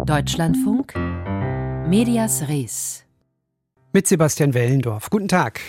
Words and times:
Deutschlandfunk 0.00 0.94
Medias 1.86 2.48
Res 2.48 3.04
mit 3.92 4.08
Sebastian 4.08 4.52
Wellendorf. 4.52 5.10
Guten 5.10 5.28
Tag. 5.28 5.60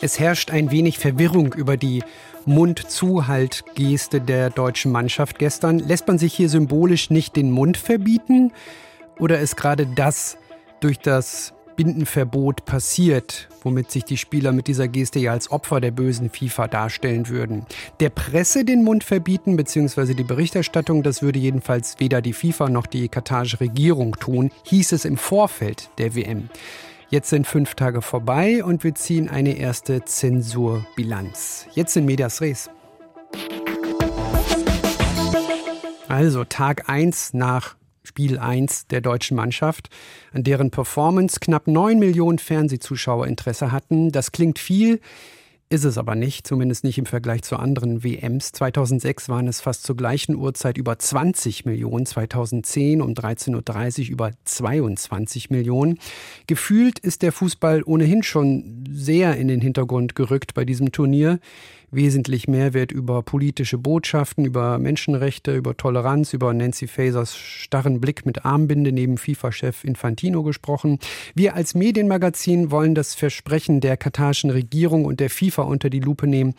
Es 0.00 0.18
herrscht 0.18 0.50
ein 0.50 0.72
wenig 0.72 0.98
Verwirrung 0.98 1.52
über 1.52 1.76
die 1.76 2.02
Mund-Zuhalt-Geste 2.46 4.20
der 4.20 4.50
deutschen 4.50 4.90
Mannschaft 4.90 5.38
gestern. 5.38 5.78
Lässt 5.78 6.08
man 6.08 6.18
sich 6.18 6.34
hier 6.34 6.48
symbolisch 6.48 7.10
nicht 7.10 7.36
den 7.36 7.52
Mund 7.52 7.76
verbieten? 7.76 8.52
Oder 9.18 9.38
ist 9.38 9.56
gerade 9.56 9.86
das 9.86 10.36
durch 10.80 10.98
das 10.98 11.54
Bindenverbot 11.78 12.64
passiert, 12.64 13.48
womit 13.62 13.92
sich 13.92 14.04
die 14.04 14.16
Spieler 14.16 14.50
mit 14.50 14.66
dieser 14.66 14.88
Geste 14.88 15.20
ja 15.20 15.30
als 15.30 15.52
Opfer 15.52 15.80
der 15.80 15.92
bösen 15.92 16.28
FIFA 16.28 16.66
darstellen 16.66 17.28
würden. 17.28 17.66
Der 18.00 18.10
Presse 18.10 18.64
den 18.64 18.82
Mund 18.82 19.04
verbieten, 19.04 19.56
beziehungsweise 19.56 20.16
die 20.16 20.24
Berichterstattung, 20.24 21.04
das 21.04 21.22
würde 21.22 21.38
jedenfalls 21.38 21.94
weder 22.00 22.20
die 22.20 22.32
FIFA 22.32 22.68
noch 22.68 22.86
die 22.86 23.08
katarische 23.08 23.60
Regierung 23.60 24.16
tun, 24.16 24.50
hieß 24.64 24.90
es 24.90 25.04
im 25.04 25.16
Vorfeld 25.16 25.88
der 25.98 26.16
WM. 26.16 26.50
Jetzt 27.10 27.30
sind 27.30 27.46
fünf 27.46 27.76
Tage 27.76 28.02
vorbei 28.02 28.64
und 28.64 28.82
wir 28.82 28.96
ziehen 28.96 29.28
eine 29.28 29.56
erste 29.56 30.04
Zensurbilanz. 30.04 31.68
Jetzt 31.74 31.96
in 31.96 32.06
Medias 32.06 32.40
Res. 32.40 32.70
Also 36.08 36.42
Tag 36.42 36.88
1 36.88 37.34
nach 37.34 37.76
Spiel 38.08 38.38
1 38.38 38.86
der 38.88 39.02
deutschen 39.02 39.36
Mannschaft, 39.36 39.90
an 40.32 40.42
deren 40.42 40.70
Performance 40.70 41.38
knapp 41.40 41.68
9 41.68 41.98
Millionen 41.98 42.38
Fernsehzuschauer 42.38 43.26
Interesse 43.26 43.70
hatten. 43.70 44.10
Das 44.10 44.32
klingt 44.32 44.58
viel, 44.58 45.00
ist 45.70 45.84
es 45.84 45.98
aber 45.98 46.14
nicht, 46.14 46.46
zumindest 46.46 46.82
nicht 46.84 46.96
im 46.96 47.04
Vergleich 47.04 47.42
zu 47.42 47.56
anderen 47.56 48.02
WMs. 48.02 48.52
2006 48.52 49.28
waren 49.28 49.46
es 49.46 49.60
fast 49.60 49.82
zur 49.82 49.96
gleichen 49.96 50.34
Uhrzeit 50.34 50.78
über 50.78 50.98
20 50.98 51.66
Millionen, 51.66 52.06
2010 52.06 53.02
um 53.02 53.12
13.30 53.12 54.04
Uhr 54.06 54.12
über 54.12 54.30
22 54.44 55.50
Millionen. 55.50 55.98
Gefühlt 56.46 56.98
ist 56.98 57.20
der 57.20 57.32
Fußball 57.32 57.82
ohnehin 57.84 58.22
schon 58.22 58.84
sehr 58.90 59.36
in 59.36 59.48
den 59.48 59.60
Hintergrund 59.60 60.14
gerückt 60.14 60.54
bei 60.54 60.64
diesem 60.64 60.90
Turnier 60.90 61.38
wesentlich 61.90 62.48
mehr 62.48 62.74
wird 62.74 62.92
über 62.92 63.22
politische 63.22 63.78
Botschaften, 63.78 64.44
über 64.44 64.78
Menschenrechte, 64.78 65.54
über 65.54 65.76
Toleranz, 65.76 66.32
über 66.32 66.52
Nancy 66.52 66.86
Fasers 66.86 67.36
starren 67.36 68.00
Blick 68.00 68.26
mit 68.26 68.44
Armbinde 68.44 68.92
neben 68.92 69.18
FIFA-Chef 69.18 69.84
Infantino 69.84 70.42
gesprochen. 70.42 70.98
Wir 71.34 71.54
als 71.54 71.74
Medienmagazin 71.74 72.70
wollen 72.70 72.94
das 72.94 73.14
Versprechen 73.14 73.80
der 73.80 73.96
katarischen 73.96 74.50
Regierung 74.50 75.04
und 75.04 75.20
der 75.20 75.30
FIFA 75.30 75.62
unter 75.62 75.90
die 75.90 76.00
Lupe 76.00 76.26
nehmen. 76.26 76.54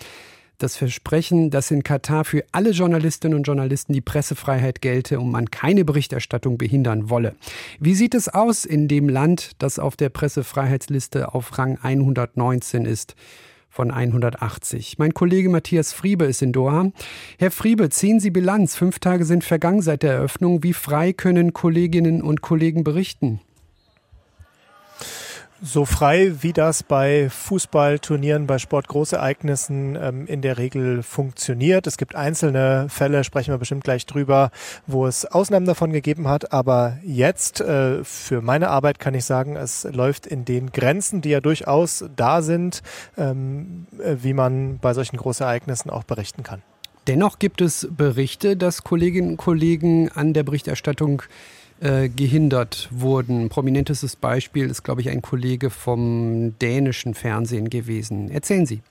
Das 0.60 0.76
Versprechen, 0.76 1.52
dass 1.52 1.72
in 1.72 1.84
Katar 1.84 2.26
für 2.26 2.44
alle 2.52 2.72
Journalistinnen 2.72 3.38
und 3.38 3.44
Journalisten 3.44 3.94
die 3.94 4.02
Pressefreiheit 4.02 4.82
gelte 4.82 5.22
und 5.22 5.32
man 5.32 5.50
keine 5.50 5.86
Berichterstattung 5.86 6.58
behindern 6.58 7.10
wolle. 7.10 7.36
Wie 7.80 7.96
sieht 7.96 8.14
es 8.14 8.28
aus 8.28 8.66
in 8.66 8.90
dem 8.90 9.08
Land, 9.08 9.52
das 9.60 9.80
auf 9.80 9.96
der 9.96 10.10
Pressefreiheitsliste 10.10 11.34
auf 11.34 11.58
Rang 11.58 11.78
119 11.82 12.84
ist? 12.84 13.16
Von 13.70 13.92
180. 13.92 14.98
Mein 14.98 15.14
Kollege 15.14 15.50
Matthias 15.50 15.94
Friebe 15.94 16.26
ist 16.26 16.42
in 16.42 16.52
Doha. 16.52 16.92
Herr 17.38 17.52
Friebe, 17.52 17.90
ziehen 17.90 18.20
Sie 18.20 18.32
Bilanz. 18.32 18.76
Fünf 18.76 19.00
Tage 19.00 19.26
sind 19.26 19.44
vergangen 19.44 19.82
seit 19.82 20.04
der 20.04 20.14
Eröffnung. 20.14 20.64
Wie 20.64 20.74
frei 20.74 21.14
können 21.14 21.54
Kolleginnen 21.54 22.22
und 22.22 22.42
Kollegen 22.42 22.84
berichten? 22.84 23.40
So 25.62 25.86
frei, 25.86 26.34
wie 26.42 26.54
das 26.54 26.84
bei 26.84 27.30
Fußballturnieren, 27.30 28.48
bei 28.48 28.60
Sportgroßereignissen 28.60 29.98
ähm, 30.02 30.28
in 30.28 30.42
der 30.42 30.58
Regel 30.58 31.04
funktioniert. 31.04 31.88
Es 31.88 31.98
gibt 31.98 32.16
einzelne 32.16 32.88
Fälle, 32.90 33.24
sprechen 33.24 33.54
wir 33.54 33.58
bestimmt 33.58 33.84
gleich 33.84 34.06
drüber, 34.06 34.52
wo 34.88 35.06
es 35.06 35.26
Ausnahmen 35.26 35.66
davon 35.66 35.92
gegeben 35.92 36.28
hat. 36.28 36.54
Aber 36.54 36.98
jetzt, 37.04 37.62
äh, 37.62 38.04
für 38.04 38.42
meine 38.42 38.70
Arbeit 38.70 39.00
kann 39.00 39.14
ich 39.14 39.26
sagen, 39.26 39.56
es 39.56 39.84
läuft 39.84 40.28
in 40.28 40.46
den 40.46 40.72
Grenzen, 40.72 41.22
die 41.22 41.30
ja 41.30 41.42
durchaus 41.42 42.06
da 42.16 42.42
sind, 42.42 42.82
ähm, 43.18 43.88
äh, 44.04 44.16
wie 44.22 44.34
man 44.34 44.80
bei 44.80 44.94
solchen 44.94 45.18
Großereignissen 45.18 45.92
auch 45.92 46.04
berichten 46.04 46.44
kann. 46.44 46.62
Dennoch 47.08 47.40
gibt 47.40 47.62
es 47.62 47.88
Berichte, 47.90 48.56
dass 48.56 48.84
Kolleginnen 48.84 49.32
und 49.32 49.38
Kollegen 49.38 50.10
an 50.10 50.34
der 50.34 50.44
Berichterstattung 50.44 51.24
äh, 51.82 52.10
gehindert 52.10 52.90
wurden. 52.92 53.50
Prominentestes 53.50 54.16
Beispiel 54.16 54.70
ist, 54.70 54.84
glaube 54.84 55.02
ich, 55.02 55.10
ein 55.10 55.22
Kollege 55.22 55.70
vom 55.70 56.58
dänischen 56.60 57.14
Fernsehen 57.14 57.70
gewesen. 57.70 58.30
Erzählen 58.30 58.66
Sie. 58.66 58.82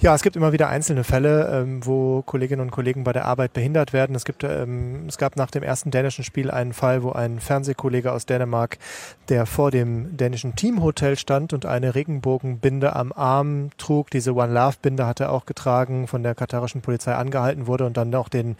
Ja, 0.00 0.14
es 0.14 0.22
gibt 0.22 0.36
immer 0.36 0.52
wieder 0.52 0.68
einzelne 0.68 1.02
Fälle, 1.02 1.50
ähm, 1.52 1.84
wo 1.84 2.22
Kolleginnen 2.22 2.60
und 2.60 2.70
Kollegen 2.70 3.02
bei 3.02 3.12
der 3.12 3.24
Arbeit 3.24 3.52
behindert 3.52 3.92
werden. 3.92 4.14
Es, 4.14 4.24
gibt, 4.24 4.44
ähm, 4.44 5.06
es 5.08 5.18
gab 5.18 5.34
nach 5.34 5.50
dem 5.50 5.64
ersten 5.64 5.90
dänischen 5.90 6.22
Spiel 6.22 6.52
einen 6.52 6.72
Fall, 6.72 7.02
wo 7.02 7.10
ein 7.10 7.40
Fernsehkollege 7.40 8.12
aus 8.12 8.24
Dänemark, 8.24 8.78
der 9.28 9.44
vor 9.44 9.72
dem 9.72 10.16
dänischen 10.16 10.54
Teamhotel 10.54 11.18
stand 11.18 11.52
und 11.52 11.66
eine 11.66 11.96
Regenbogenbinde 11.96 12.94
am 12.94 13.12
Arm 13.12 13.70
trug, 13.76 14.10
diese 14.10 14.34
One 14.34 14.52
Love 14.52 14.76
Binde 14.80 15.04
hat 15.04 15.18
er 15.18 15.32
auch 15.32 15.46
getragen, 15.46 16.06
von 16.06 16.22
der 16.22 16.36
katarischen 16.36 16.80
Polizei 16.80 17.14
angehalten 17.14 17.66
wurde 17.66 17.84
und 17.84 17.96
dann 17.96 18.14
auch 18.14 18.28
den 18.28 18.56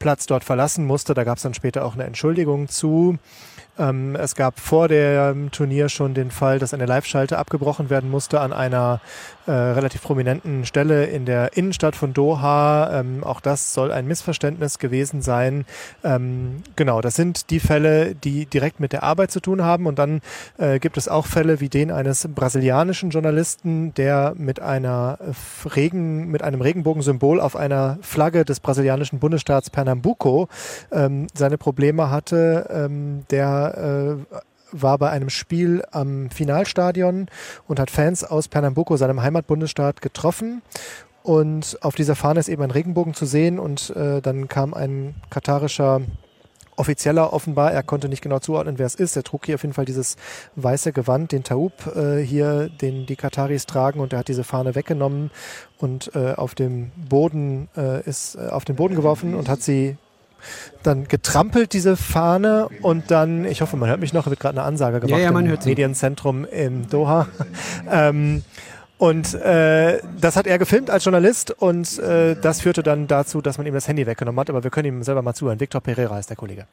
Platz 0.00 0.26
dort 0.26 0.42
verlassen 0.42 0.84
musste. 0.84 1.14
Da 1.14 1.22
gab 1.22 1.36
es 1.36 1.44
dann 1.44 1.54
später 1.54 1.84
auch 1.84 1.94
eine 1.94 2.04
Entschuldigung 2.04 2.68
zu. 2.68 3.18
Ähm, 3.78 4.16
es 4.16 4.34
gab 4.34 4.60
vor 4.60 4.88
dem 4.88 5.50
Turnier 5.50 5.88
schon 5.88 6.12
den 6.12 6.30
Fall, 6.30 6.58
dass 6.58 6.74
eine 6.74 6.86
Live-Schalte 6.86 7.38
abgebrochen 7.38 7.88
werden 7.88 8.10
musste 8.10 8.40
an 8.40 8.52
einer 8.52 9.00
äh, 9.46 9.52
relativ 9.52 10.02
prominenten 10.02 10.66
Stelle 10.66 11.06
in 11.06 11.24
der 11.24 11.56
Innenstadt 11.56 11.96
von 11.96 12.12
Doha. 12.12 13.00
Ähm, 13.00 13.24
auch 13.24 13.40
das 13.40 13.72
soll 13.72 13.90
ein 13.90 14.06
Missverständnis 14.06 14.78
gewesen 14.78 15.22
sein. 15.22 15.64
Ähm, 16.04 16.62
genau, 16.76 17.00
das 17.00 17.14
sind 17.14 17.50
die 17.50 17.60
Fälle, 17.60 18.14
die 18.14 18.46
direkt 18.46 18.80
mit 18.80 18.92
der 18.92 19.02
Arbeit 19.02 19.30
zu 19.30 19.40
tun 19.40 19.62
haben. 19.62 19.86
Und 19.86 19.98
dann 19.98 20.20
äh, 20.58 20.78
gibt 20.78 20.96
es 20.96 21.08
auch 21.08 21.26
Fälle 21.26 21.60
wie 21.60 21.68
den 21.68 21.90
eines 21.90 22.28
brasilianischen 22.28 23.10
Journalisten, 23.10 23.94
der 23.94 24.34
mit 24.36 24.60
einer 24.60 25.18
Regen, 25.74 26.28
mit 26.28 26.42
einem 26.42 26.60
Regenbogensymbol 26.60 27.40
auf 27.40 27.56
einer 27.56 27.98
Flagge 28.02 28.44
des 28.44 28.60
brasilianischen 28.60 29.20
Bundesstaats 29.20 29.70
Pernambuco 29.70 29.89
ähm, 30.92 31.26
seine 31.34 31.58
Probleme 31.58 32.10
hatte. 32.10 32.68
Ähm, 32.70 33.24
der 33.30 34.18
äh, 34.30 34.36
war 34.72 34.98
bei 34.98 35.10
einem 35.10 35.30
Spiel 35.30 35.82
am 35.90 36.30
Finalstadion 36.30 37.26
und 37.66 37.80
hat 37.80 37.90
Fans 37.90 38.24
aus 38.24 38.48
Pernambuco, 38.48 38.96
seinem 38.96 39.22
Heimatbundesstaat, 39.22 40.00
getroffen. 40.02 40.62
Und 41.22 41.78
auf 41.82 41.94
dieser 41.94 42.16
Fahne 42.16 42.40
ist 42.40 42.48
eben 42.48 42.62
ein 42.62 42.70
Regenbogen 42.70 43.14
zu 43.14 43.26
sehen 43.26 43.58
und 43.58 43.90
äh, 43.90 44.20
dann 44.22 44.48
kam 44.48 44.72
ein 44.72 45.14
katarischer 45.28 46.00
Offizieller 46.80 47.32
offenbar, 47.32 47.72
er 47.72 47.82
konnte 47.82 48.08
nicht 48.08 48.22
genau 48.22 48.38
zuordnen, 48.38 48.78
wer 48.78 48.86
es 48.86 48.94
ist. 48.94 49.14
Er 49.16 49.22
trug 49.22 49.46
hier 49.46 49.56
auf 49.56 49.62
jeden 49.62 49.74
Fall 49.74 49.84
dieses 49.84 50.16
weiße 50.56 50.92
Gewand, 50.92 51.32
den 51.32 51.44
Taub 51.44 51.72
äh, 51.94 52.18
hier, 52.20 52.68
den 52.68 53.06
die 53.06 53.16
Kataris 53.16 53.66
tragen 53.66 54.00
und 54.00 54.12
er 54.12 54.20
hat 54.20 54.28
diese 54.28 54.44
Fahne 54.44 54.74
weggenommen 54.74 55.30
und 55.78 56.10
äh, 56.14 56.32
auf 56.32 56.54
dem 56.54 56.90
Boden 56.96 57.68
äh, 57.76 58.02
ist 58.08 58.36
äh, 58.36 58.48
auf 58.48 58.64
den 58.64 58.76
Boden 58.76 58.94
geworfen 58.94 59.34
und 59.34 59.48
hat 59.48 59.62
sie 59.62 59.96
dann 60.82 61.06
getrampelt, 61.06 61.74
diese 61.74 61.96
Fahne, 61.96 62.68
und 62.80 63.10
dann, 63.10 63.44
ich 63.44 63.60
hoffe, 63.60 63.76
man 63.76 63.90
hört 63.90 64.00
mich 64.00 64.14
noch, 64.14 64.26
wird 64.26 64.40
gerade 64.40 64.58
eine 64.58 64.66
Ansage 64.66 65.00
gemacht 65.00 65.18
ja, 65.18 65.24
ja, 65.24 65.32
man 65.32 65.44
im 65.44 65.50
hört 65.50 65.66
Medienzentrum 65.66 66.46
in 66.46 66.88
Doha. 66.88 67.28
ähm, 67.90 68.42
und 69.00 69.32
äh, 69.32 69.98
das 70.20 70.36
hat 70.36 70.46
er 70.46 70.58
gefilmt 70.58 70.90
als 70.90 71.06
Journalist 71.06 71.52
und 71.52 71.98
äh, 72.00 72.36
das 72.36 72.60
führte 72.60 72.82
dann 72.82 73.06
dazu, 73.06 73.40
dass 73.40 73.56
man 73.56 73.66
ihm 73.66 73.72
das 73.72 73.88
Handy 73.88 74.06
weggenommen 74.06 74.38
hat. 74.38 74.50
Aber 74.50 74.62
wir 74.62 74.70
können 74.70 74.88
ihm 74.88 75.02
selber 75.02 75.22
mal 75.22 75.32
zuhören. 75.32 75.58
Victor 75.58 75.80
Pereira 75.80 76.18
ist 76.18 76.28
der 76.28 76.36
Kollege. 76.36 76.66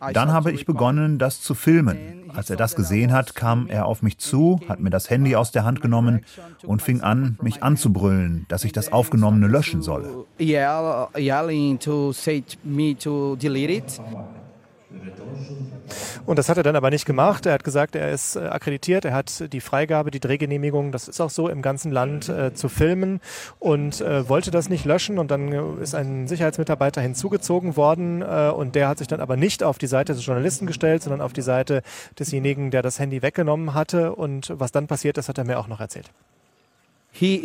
Uh, 0.00 0.12
Dann 0.12 0.32
habe 0.32 0.50
ich 0.50 0.66
begonnen, 0.66 1.18
das 1.20 1.42
zu 1.42 1.54
filmen. 1.54 2.28
Als 2.34 2.50
er 2.50 2.56
das 2.56 2.74
gesehen 2.74 3.12
hat, 3.12 3.36
kam 3.36 3.68
er 3.68 3.86
auf 3.86 4.02
mich 4.02 4.18
zu, 4.18 4.60
hat 4.68 4.80
mir 4.80 4.90
das 4.90 5.08
Handy 5.08 5.36
aus 5.36 5.52
der 5.52 5.64
Hand 5.64 5.80
genommen 5.80 6.24
und 6.64 6.82
fing 6.82 7.02
an, 7.02 7.38
mich 7.40 7.62
anzubrüllen, 7.62 8.46
dass 8.48 8.64
ich 8.64 8.72
das 8.72 8.90
Aufgenommene 8.90 9.46
löschen 9.46 9.82
solle. 9.82 10.24
Und 16.26 16.38
das 16.38 16.48
hat 16.48 16.56
er 16.56 16.62
dann 16.62 16.76
aber 16.76 16.90
nicht 16.90 17.06
gemacht. 17.06 17.46
Er 17.46 17.54
hat 17.54 17.64
gesagt, 17.64 17.96
er 17.96 18.10
ist 18.10 18.36
äh, 18.36 18.40
akkreditiert, 18.40 19.04
er 19.04 19.14
hat 19.14 19.52
die 19.52 19.60
Freigabe, 19.60 20.10
die 20.10 20.20
Drehgenehmigung, 20.20 20.92
das 20.92 21.08
ist 21.08 21.20
auch 21.20 21.30
so 21.30 21.48
im 21.48 21.62
ganzen 21.62 21.90
Land 21.90 22.28
äh, 22.28 22.54
zu 22.54 22.68
filmen 22.68 23.20
und 23.58 24.00
äh, 24.00 24.28
wollte 24.28 24.50
das 24.50 24.68
nicht 24.68 24.84
löschen. 24.84 25.18
Und 25.18 25.30
dann 25.30 25.52
äh, 25.52 25.82
ist 25.82 25.94
ein 25.94 26.28
Sicherheitsmitarbeiter 26.28 27.00
hinzugezogen 27.00 27.76
worden 27.76 28.22
äh, 28.22 28.50
und 28.54 28.74
der 28.74 28.88
hat 28.88 28.98
sich 28.98 29.08
dann 29.08 29.20
aber 29.20 29.36
nicht 29.36 29.62
auf 29.62 29.78
die 29.78 29.86
Seite 29.86 30.14
des 30.14 30.24
Journalisten 30.24 30.66
gestellt, 30.66 31.02
sondern 31.02 31.20
auf 31.20 31.32
die 31.32 31.42
Seite 31.42 31.82
desjenigen, 32.18 32.70
der 32.70 32.82
das 32.82 32.98
Handy 32.98 33.22
weggenommen 33.22 33.74
hatte. 33.74 34.14
Und 34.14 34.52
was 34.54 34.72
dann 34.72 34.86
passiert 34.86 35.18
ist, 35.18 35.28
hat 35.28 35.38
er 35.38 35.44
mir 35.44 35.58
auch 35.58 35.68
noch 35.68 35.80
erzählt. 35.80 36.10
Uh, 37.20 37.36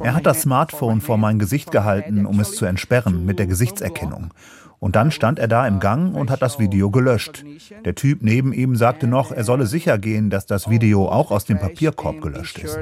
er 0.00 0.14
hat 0.14 0.24
das 0.26 0.42
Smartphone 0.42 1.00
vor 1.02 1.18
mein 1.18 1.38
Gesicht 1.38 1.70
gehalten, 1.70 2.24
um 2.24 2.40
es 2.40 2.56
zu 2.56 2.64
entsperren 2.64 3.26
mit 3.26 3.38
der 3.38 3.46
Gesichtserkennung. 3.46 4.32
Und 4.80 4.96
dann 4.96 5.10
stand 5.10 5.38
er 5.38 5.48
da 5.48 5.66
im 5.66 5.80
Gang 5.80 6.14
und 6.14 6.30
hat 6.30 6.42
das 6.42 6.58
Video 6.58 6.90
gelöscht. 6.90 7.44
Der 7.84 7.94
Typ 7.94 8.22
neben 8.22 8.52
ihm 8.52 8.76
sagte 8.76 9.06
noch, 9.06 9.32
er 9.32 9.44
solle 9.44 9.66
sicher 9.66 9.98
gehen, 9.98 10.30
dass 10.30 10.46
das 10.46 10.68
Video 10.68 11.08
auch 11.08 11.30
aus 11.30 11.44
dem 11.44 11.58
Papierkorb 11.58 12.20
gelöscht 12.20 12.58
ist. 12.58 12.78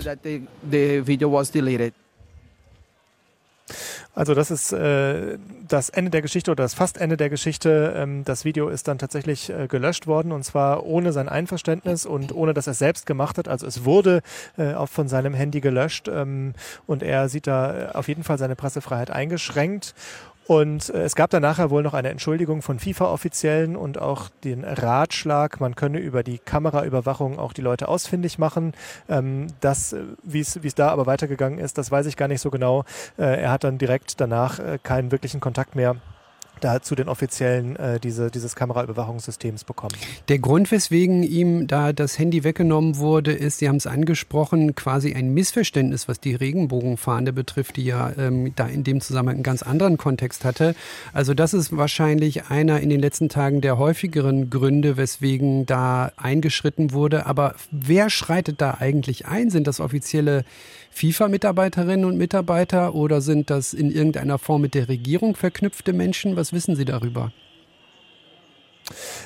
Also 4.15 4.35
das 4.35 4.51
ist 4.51 4.73
äh, 4.73 5.39
das 5.67 5.89
Ende 5.89 6.11
der 6.11 6.21
Geschichte 6.21 6.51
oder 6.51 6.65
das 6.65 6.75
fast 6.75 6.99
Ende 6.99 7.17
der 7.17 7.31
Geschichte. 7.31 7.95
Ähm, 7.97 8.25
das 8.25 8.45
Video 8.45 8.69
ist 8.69 8.87
dann 8.87 8.99
tatsächlich 8.99 9.49
äh, 9.49 9.69
gelöscht 9.69 10.07
worden 10.07 10.33
und 10.33 10.45
zwar 10.45 10.85
ohne 10.85 11.13
sein 11.13 11.31
Einverständnis 11.31 12.05
und 12.05 12.35
ohne 12.35 12.53
dass 12.53 12.67
er 12.67 12.73
es 12.73 12.79
selbst 12.79 13.07
gemacht 13.07 13.39
hat. 13.39 13.49
Also 13.49 13.67
es 13.67 13.87
wurde 13.87 14.21
äh, 14.59 14.75
auch 14.75 14.91
von 14.91 15.09
seinem 15.09 15.33
Handy 15.33 15.63
gelöscht 15.63 16.09
ähm, 16.09 16.53
und 16.87 17.03
er 17.03 17.31
sieht 17.31 17.47
da 17.47 17.75
äh, 17.75 17.93
auf 17.93 18.09
jeden 18.09 18.23
Fall 18.23 18.37
seine 18.37 18.55
Pressefreiheit 18.55 19.11
eingeschränkt. 19.11 19.95
Und 20.53 20.91
äh, 20.91 21.05
es 21.05 21.17
gab 21.17 21.31
dann 21.31 21.41
nachher 21.41 21.71
wohl 21.71 21.83
noch 21.83 21.95
eine 21.95 22.11
Entschuldigung 22.11 22.61
von 22.61 22.79
FIFA-Offiziellen 22.79 23.75
und 23.75 23.97
auch 23.97 24.29
den 24.45 24.65
Ratschlag, 24.65 25.61
man 25.61 25.77
könne 25.77 25.99
über 25.99 26.23
die 26.23 26.39
Kameraüberwachung 26.39 27.39
auch 27.39 27.55
die 27.55 27.63
Leute 27.63 27.89
ausfindig 27.89 28.39
machen. 28.39 28.75
Ähm, 29.09 29.47
das, 29.61 29.95
äh, 29.95 30.03
wie 30.23 30.41
es 30.41 30.75
da 30.75 30.91
aber 30.91 31.07
weitergegangen 31.07 31.59
ist, 31.59 31.79
das 31.79 31.91
weiß 31.91 32.05
ich 32.05 32.19
gar 32.19 32.29
nicht 32.29 32.43
so 32.43 32.51
genau. 32.51 32.85
Äh, 33.17 33.41
er 33.41 33.51
hat 33.51 33.65
dann 33.65 33.79
direkt 33.79 34.21
danach 34.21 34.59
äh, 34.59 34.79
keinen 34.83 35.11
wirklichen 35.11 35.41
Kontakt 35.41 35.75
mehr 35.75 35.97
da 36.63 36.81
zu 36.81 36.95
den 36.95 37.09
Offiziellen 37.09 37.77
äh, 37.77 38.01
diese, 38.01 38.31
dieses 38.31 38.57
Kameraüberwachungssystems 38.57 39.65
bekommen. 39.65 39.95
Der 40.29 40.39
Grund, 40.39 40.71
weswegen 40.71 41.23
ihm 41.23 41.67
da 41.67 41.93
das 41.93 42.19
Handy 42.19 42.45
weggenommen 42.45 42.97
wurde, 42.97 43.33
ist, 43.33 43.59
Sie 43.59 43.69
haben 43.69 43.77
es 43.77 43.87
angesprochen, 43.87 44.75
quasi 44.75 45.15
ein 45.15 45.35
Missverständnis, 45.35 46.09
was 46.09 46.21
die 46.21 46.35
Regenbogenfahne 46.35 47.33
betrifft, 47.33 47.77
die 47.77 47.85
ja 47.85 48.13
ähm, 48.17 48.53
da 48.57 48.67
in 48.67 48.85
dem 48.85 49.01
Zusammenhang 49.01 49.37
einen 49.37 49.43
ganz 49.43 49.63
anderen 49.63 49.97
Kontext 49.97 50.45
hatte. 50.45 50.75
Also 51.13 51.35
das 51.35 51.55
ist 51.55 51.77
wahrscheinlich 51.77 52.47
einer 52.47 52.81
in 52.81 52.91
den 52.91 53.01
letzten 53.01 53.29
Tagen 53.29 53.61
der 53.61 53.79
häufigeren 53.79 54.51
Gründe, 54.51 54.97
weswegen 54.97 55.67
da 55.67 56.13
eingeschritten 56.17 56.93
wurde. 56.93 57.27
Aber 57.27 57.55
wer 57.71 58.11
schreitet 58.11 58.61
da 58.61 58.77
eigentlich 58.79 59.27
ein? 59.27 59.51
Sind 59.51 59.67
das 59.67 59.81
offizielle 59.81 60.45
FIFA-Mitarbeiterinnen 60.95 62.05
und 62.05 62.19
Mitarbeiter 62.19 62.95
oder 62.95 63.21
sind 63.21 63.49
das 63.49 63.73
in 63.73 63.91
irgendeiner 63.91 64.39
Form 64.39 64.61
mit 64.61 64.75
der 64.75 64.89
Regierung 64.89 65.37
verknüpfte 65.37 65.93
Menschen? 65.93 66.37
Was 66.37 66.52
wissen 66.53 66.77
Sie 66.77 66.85
darüber? 66.85 67.33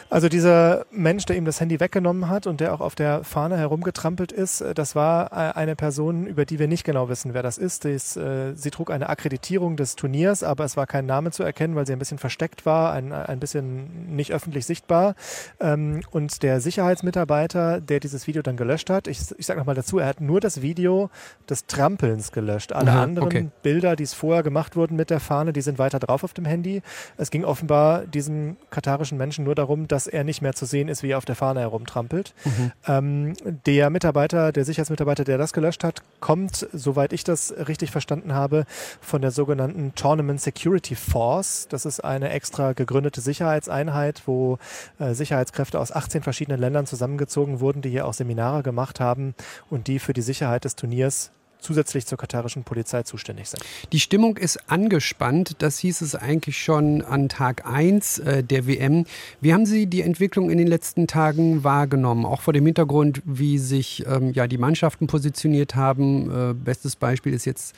Also 0.09 0.29
dieser 0.29 0.87
Mensch, 0.91 1.25
der 1.27 1.37
ihm 1.37 1.45
das 1.45 1.61
Handy 1.61 1.81
weggenommen 1.81 2.29
hat 2.29 2.47
und 2.47 2.61
der 2.61 2.75
auch 2.75 2.81
auf 2.81 2.95
der 2.95 3.25
Fahne 3.25 3.57
herumgetrampelt 3.57 4.33
ist, 4.33 4.61
äh, 4.61 4.75
das 4.75 4.95
war 4.95 5.33
äh, 5.33 5.53
eine 5.57 5.77
Person, 5.77 6.27
über 6.27 6.45
die 6.45 6.59
wir 6.59 6.69
nicht 6.69 6.85
genau 6.85 7.09
wissen, 7.09 7.35
wer 7.35 7.43
das 7.43 7.59
ist. 7.59 7.85
Äh, 7.85 8.55
sie 8.55 8.71
trug 8.71 8.91
eine 8.91 9.09
Akkreditierung 9.09 9.77
des 9.77 9.97
Turniers, 9.97 10.43
aber 10.43 10.65
es 10.65 10.77
war 10.77 10.87
kein 10.87 11.07
Name 11.07 11.31
zu 11.31 11.43
erkennen, 11.43 11.75
weil 11.75 11.87
sie 11.87 11.93
ein 11.93 11.99
bisschen 11.99 12.19
versteckt 12.19 12.67
war, 12.67 12.93
ein, 12.93 13.13
ein 13.13 13.41
bisschen 13.41 14.15
nicht 14.15 14.33
öffentlich 14.33 14.67
sichtbar. 14.67 15.15
Ähm, 15.61 16.03
und 16.11 16.43
der 16.43 16.61
Sicherheitsmitarbeiter, 16.61 17.81
der 17.81 18.01
dieses 18.01 18.27
Video 18.27 18.43
dann 18.43 18.57
gelöscht 18.57 18.91
hat, 18.91 19.09
ich, 19.09 19.21
ich 19.39 19.47
sage 19.47 19.59
nochmal 19.59 19.75
dazu, 19.75 19.99
er 19.99 20.07
hat 20.07 20.21
nur 20.21 20.41
das 20.41 20.63
Video 20.63 21.11
des 21.49 21.67
Trampelns 21.67 22.33
gelöscht. 22.33 22.73
Alle 22.73 22.91
Aha, 22.91 23.03
anderen 23.03 23.29
okay. 23.29 23.49
Bilder, 23.63 23.97
die 23.97 24.05
es 24.05 24.15
vorher 24.15 24.43
gemacht 24.43 24.77
wurden 24.77 24.97
mit 24.97 25.11
der 25.11 25.21
Fahne, 25.21 25.53
die 25.53 25.63
sind 25.63 25.79
weiter 25.79 25.99
drauf 25.99 26.23
auf 26.23 26.35
dem 26.35 26.45
Handy. 26.45 26.83
Es 27.17 27.31
ging 27.31 27.45
offenbar 27.45 28.07
diesem 28.07 28.57
katarischen 28.71 29.19
Menschen 29.19 29.46
nur 29.47 29.55
darum, 29.55 29.89
dass 29.89 30.07
er 30.07 30.25
nicht 30.25 30.43
mehr 30.43 30.53
zu 30.53 30.67
sehen 30.67 30.89
ist, 30.89 31.03
wie 31.03 31.11
er 31.11 31.19
auf 31.19 31.25
der 31.25 31.37
Fahne 31.37 31.61
herumtrampelt. 31.61 32.35
Mhm. 32.45 32.73
Ähm, 32.87 33.35
der 33.65 33.91
Mitarbeiter, 33.91 34.53
der 34.53 34.65
Sicherheitsmitarbeiter, 34.65 35.25
der 35.25 35.39
das 35.39 35.53
gelöscht 35.53 35.85
hat, 35.85 36.03
kommt, 36.21 36.69
soweit 36.73 37.13
ich 37.13 37.25
das 37.25 37.55
richtig 37.69 37.91
verstanden 37.91 38.35
habe, 38.35 38.65
von 39.01 39.23
der 39.23 39.31
sogenannten 39.31 39.95
Tournament 39.95 40.41
Security 40.41 40.95
Force. 40.95 41.69
Das 41.69 41.87
ist 41.87 42.01
eine 42.01 42.31
extra 42.31 42.73
gegründete 42.73 43.21
Sicherheitseinheit, 43.21 44.23
wo 44.27 44.59
äh, 44.99 45.15
Sicherheitskräfte 45.15 45.81
aus 45.81 45.93
18 45.93 46.23
verschiedenen 46.23 46.61
Ländern 46.61 46.87
zusammengezogen 46.87 47.61
wurden, 47.61 47.83
die 47.83 47.91
hier 47.91 48.07
auch 48.07 48.15
Seminare 48.15 48.63
gemacht 48.63 49.01
haben 49.01 49.35
und 49.71 49.87
die 49.87 49.99
für 49.99 50.13
die 50.13 50.23
Sicherheit 50.23 50.65
des 50.65 50.77
Turniers 50.77 51.31
zusätzlich 51.61 52.07
zur 52.07 52.19
katarischen 52.19 52.65
Polizei 52.65 53.03
zuständig 53.03 53.49
sind. 53.49 53.63
Die 53.93 54.01
Stimmung 54.01 54.37
ist 54.37 54.71
angespannt. 54.71 55.57
Das 55.59 55.79
hieß 55.79 56.01
es 56.01 56.15
eigentlich 56.15 56.59
schon 56.59 57.03
an 57.03 57.29
Tag 57.29 57.67
1 57.67 58.19
äh, 58.19 58.43
der 58.43 58.67
WM. 58.67 59.05
Wie 59.41 59.53
haben 59.53 59.67
Sie 59.67 59.87
die 59.87 60.03
Entwicklung 60.03 60.51
in 60.51 60.59
den 60.59 60.67
letzten 60.67 61.07
Tagen 61.07 61.65
wahrgenommen? 61.65 62.25
Auch 62.25 62.41
vor 62.41 62.53
dem 62.53 62.67
Hintergrund, 62.67 63.23
wie 63.25 63.59
sich 63.59 64.05
ähm, 64.07 64.33
ja, 64.33 64.47
die 64.47 64.59
Mannschaften 64.59 65.07
positioniert 65.07 65.75
haben. 65.75 66.51
Äh, 66.51 66.55
bestes 66.55 66.97
Beispiel 66.97 67.33
ist 67.35 67.45
jetzt 67.45 67.75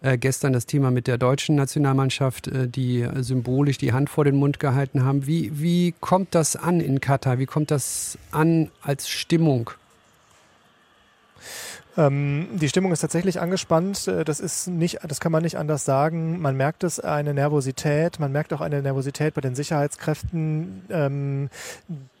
äh, 0.00 0.18
gestern 0.18 0.52
das 0.52 0.66
Thema 0.66 0.90
mit 0.90 1.06
der 1.06 1.18
deutschen 1.18 1.56
Nationalmannschaft, 1.56 2.48
äh, 2.48 2.68
die 2.68 3.06
symbolisch 3.20 3.78
die 3.78 3.92
Hand 3.92 4.10
vor 4.10 4.24
den 4.24 4.36
Mund 4.36 4.60
gehalten 4.60 5.04
haben. 5.04 5.26
Wie, 5.26 5.50
wie 5.54 5.94
kommt 6.00 6.34
das 6.34 6.56
an 6.56 6.80
in 6.80 7.00
Katar? 7.00 7.38
Wie 7.38 7.46
kommt 7.46 7.70
das 7.70 8.18
an 8.30 8.70
als 8.82 9.08
Stimmung? 9.08 9.70
Ähm, 11.96 12.48
die 12.52 12.68
Stimmung 12.68 12.92
ist 12.92 13.00
tatsächlich 13.00 13.40
angespannt. 13.40 14.06
Äh, 14.08 14.24
das 14.24 14.40
ist 14.40 14.68
nicht, 14.68 14.98
das 15.06 15.20
kann 15.20 15.32
man 15.32 15.42
nicht 15.42 15.56
anders 15.56 15.84
sagen. 15.84 16.40
Man 16.40 16.56
merkt 16.56 16.84
es 16.84 17.00
eine 17.00 17.34
Nervosität. 17.34 18.18
Man 18.20 18.32
merkt 18.32 18.52
auch 18.52 18.60
eine 18.60 18.82
Nervosität 18.82 19.34
bei 19.34 19.40
den 19.40 19.54
Sicherheitskräften. 19.54 20.84
Ähm, 20.90 21.48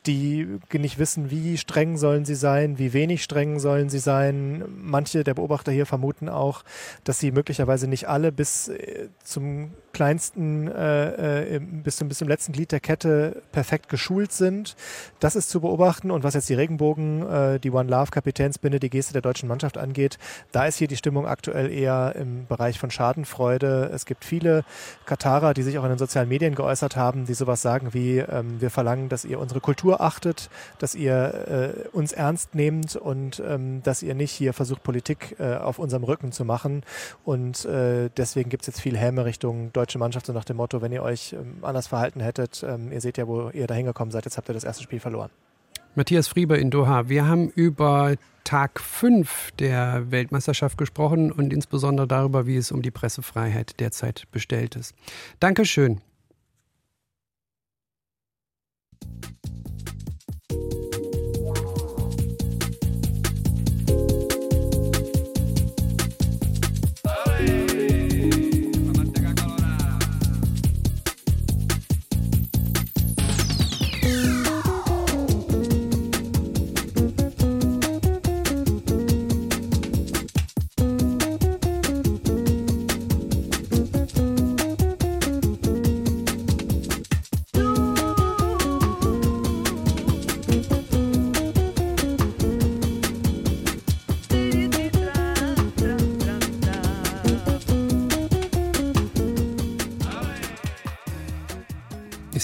die 0.06 0.58
nicht 0.72 0.98
wissen, 0.98 1.30
wie 1.30 1.56
streng 1.56 1.96
sollen 1.96 2.24
sie 2.24 2.34
sein, 2.34 2.78
wie 2.78 2.92
wenig 2.92 3.22
streng 3.22 3.58
sollen 3.58 3.88
sie 3.88 3.98
sein. 3.98 4.64
Manche 4.68 5.24
der 5.24 5.34
Beobachter 5.34 5.72
hier 5.72 5.86
vermuten 5.86 6.28
auch, 6.28 6.62
dass 7.04 7.18
sie 7.18 7.32
möglicherweise 7.32 7.88
nicht 7.88 8.08
alle 8.08 8.32
bis 8.32 8.68
äh, 8.68 9.08
zum 9.24 9.72
kleinsten, 9.96 10.68
äh, 10.68 11.56
äh, 11.56 11.58
bis, 11.58 11.96
zum, 11.96 12.08
bis 12.08 12.18
zum 12.18 12.28
letzten 12.28 12.52
Glied 12.52 12.70
der 12.70 12.80
Kette 12.80 13.42
perfekt 13.50 13.88
geschult 13.88 14.30
sind. 14.30 14.76
Das 15.20 15.34
ist 15.36 15.48
zu 15.48 15.62
beobachten. 15.62 16.10
Und 16.10 16.22
was 16.22 16.34
jetzt 16.34 16.50
die 16.50 16.54
Regenbogen, 16.54 17.26
äh, 17.26 17.58
die 17.58 17.70
One 17.70 17.90
Love 17.90 18.10
Kapitänsbinde, 18.10 18.78
die 18.78 18.90
Geste 18.90 19.14
der 19.14 19.22
deutschen 19.22 19.48
Mannschaft 19.48 19.78
angeht, 19.78 20.18
da 20.52 20.66
ist 20.66 20.76
hier 20.76 20.86
die 20.86 20.98
Stimmung 20.98 21.26
aktuell 21.26 21.72
eher 21.72 22.14
im 22.14 22.46
Bereich 22.46 22.78
von 22.78 22.90
Schadenfreude. 22.90 23.90
Es 23.92 24.04
gibt 24.04 24.26
viele 24.26 24.64
Katarer, 25.06 25.54
die 25.54 25.62
sich 25.62 25.78
auch 25.78 25.84
in 25.84 25.88
den 25.88 25.98
sozialen 25.98 26.28
Medien 26.28 26.54
geäußert 26.54 26.94
haben, 26.96 27.24
die 27.24 27.34
sowas 27.34 27.62
sagen 27.62 27.94
wie, 27.94 28.18
ähm, 28.18 28.60
wir 28.60 28.68
verlangen, 28.70 29.08
dass 29.08 29.24
ihr 29.24 29.40
unsere 29.40 29.60
Kultur 29.60 29.95
achtet, 30.00 30.50
dass 30.78 30.94
ihr 30.94 31.84
äh, 31.84 31.88
uns 31.88 32.12
ernst 32.12 32.54
nehmt 32.54 32.96
und 32.96 33.42
ähm, 33.46 33.82
dass 33.82 34.02
ihr 34.02 34.14
nicht 34.14 34.32
hier 34.32 34.52
versucht, 34.52 34.82
Politik 34.82 35.36
äh, 35.38 35.56
auf 35.56 35.78
unserem 35.78 36.04
Rücken 36.04 36.32
zu 36.32 36.44
machen. 36.44 36.82
Und 37.24 37.64
äh, 37.64 38.10
deswegen 38.16 38.50
gibt 38.50 38.62
es 38.62 38.66
jetzt 38.68 38.80
viel 38.80 38.96
Häme 38.96 39.24
Richtung 39.24 39.72
deutsche 39.72 39.98
Mannschaft, 39.98 40.26
so 40.26 40.32
nach 40.32 40.44
dem 40.44 40.56
Motto, 40.56 40.82
wenn 40.82 40.92
ihr 40.92 41.02
euch 41.02 41.32
ähm, 41.32 41.58
anders 41.62 41.86
verhalten 41.86 42.20
hättet, 42.20 42.64
ähm, 42.66 42.92
ihr 42.92 43.00
seht 43.00 43.18
ja, 43.18 43.26
wo 43.26 43.50
ihr 43.50 43.66
da 43.66 43.74
hingekommen 43.74 44.10
seid, 44.12 44.24
jetzt 44.24 44.36
habt 44.36 44.48
ihr 44.48 44.54
das 44.54 44.64
erste 44.64 44.82
Spiel 44.82 45.00
verloren. 45.00 45.30
Matthias 45.94 46.28
Frieber 46.28 46.58
in 46.58 46.70
Doha, 46.70 47.08
wir 47.08 47.26
haben 47.26 47.48
über 47.48 48.16
Tag 48.44 48.80
5 48.80 49.52
der 49.58 50.10
Weltmeisterschaft 50.10 50.76
gesprochen 50.78 51.32
und 51.32 51.52
insbesondere 51.52 52.06
darüber, 52.06 52.46
wie 52.46 52.56
es 52.56 52.70
um 52.70 52.82
die 52.82 52.90
Pressefreiheit 52.90 53.80
derzeit 53.80 54.24
bestellt 54.30 54.76
ist. 54.76 54.94
Dankeschön. 55.40 56.00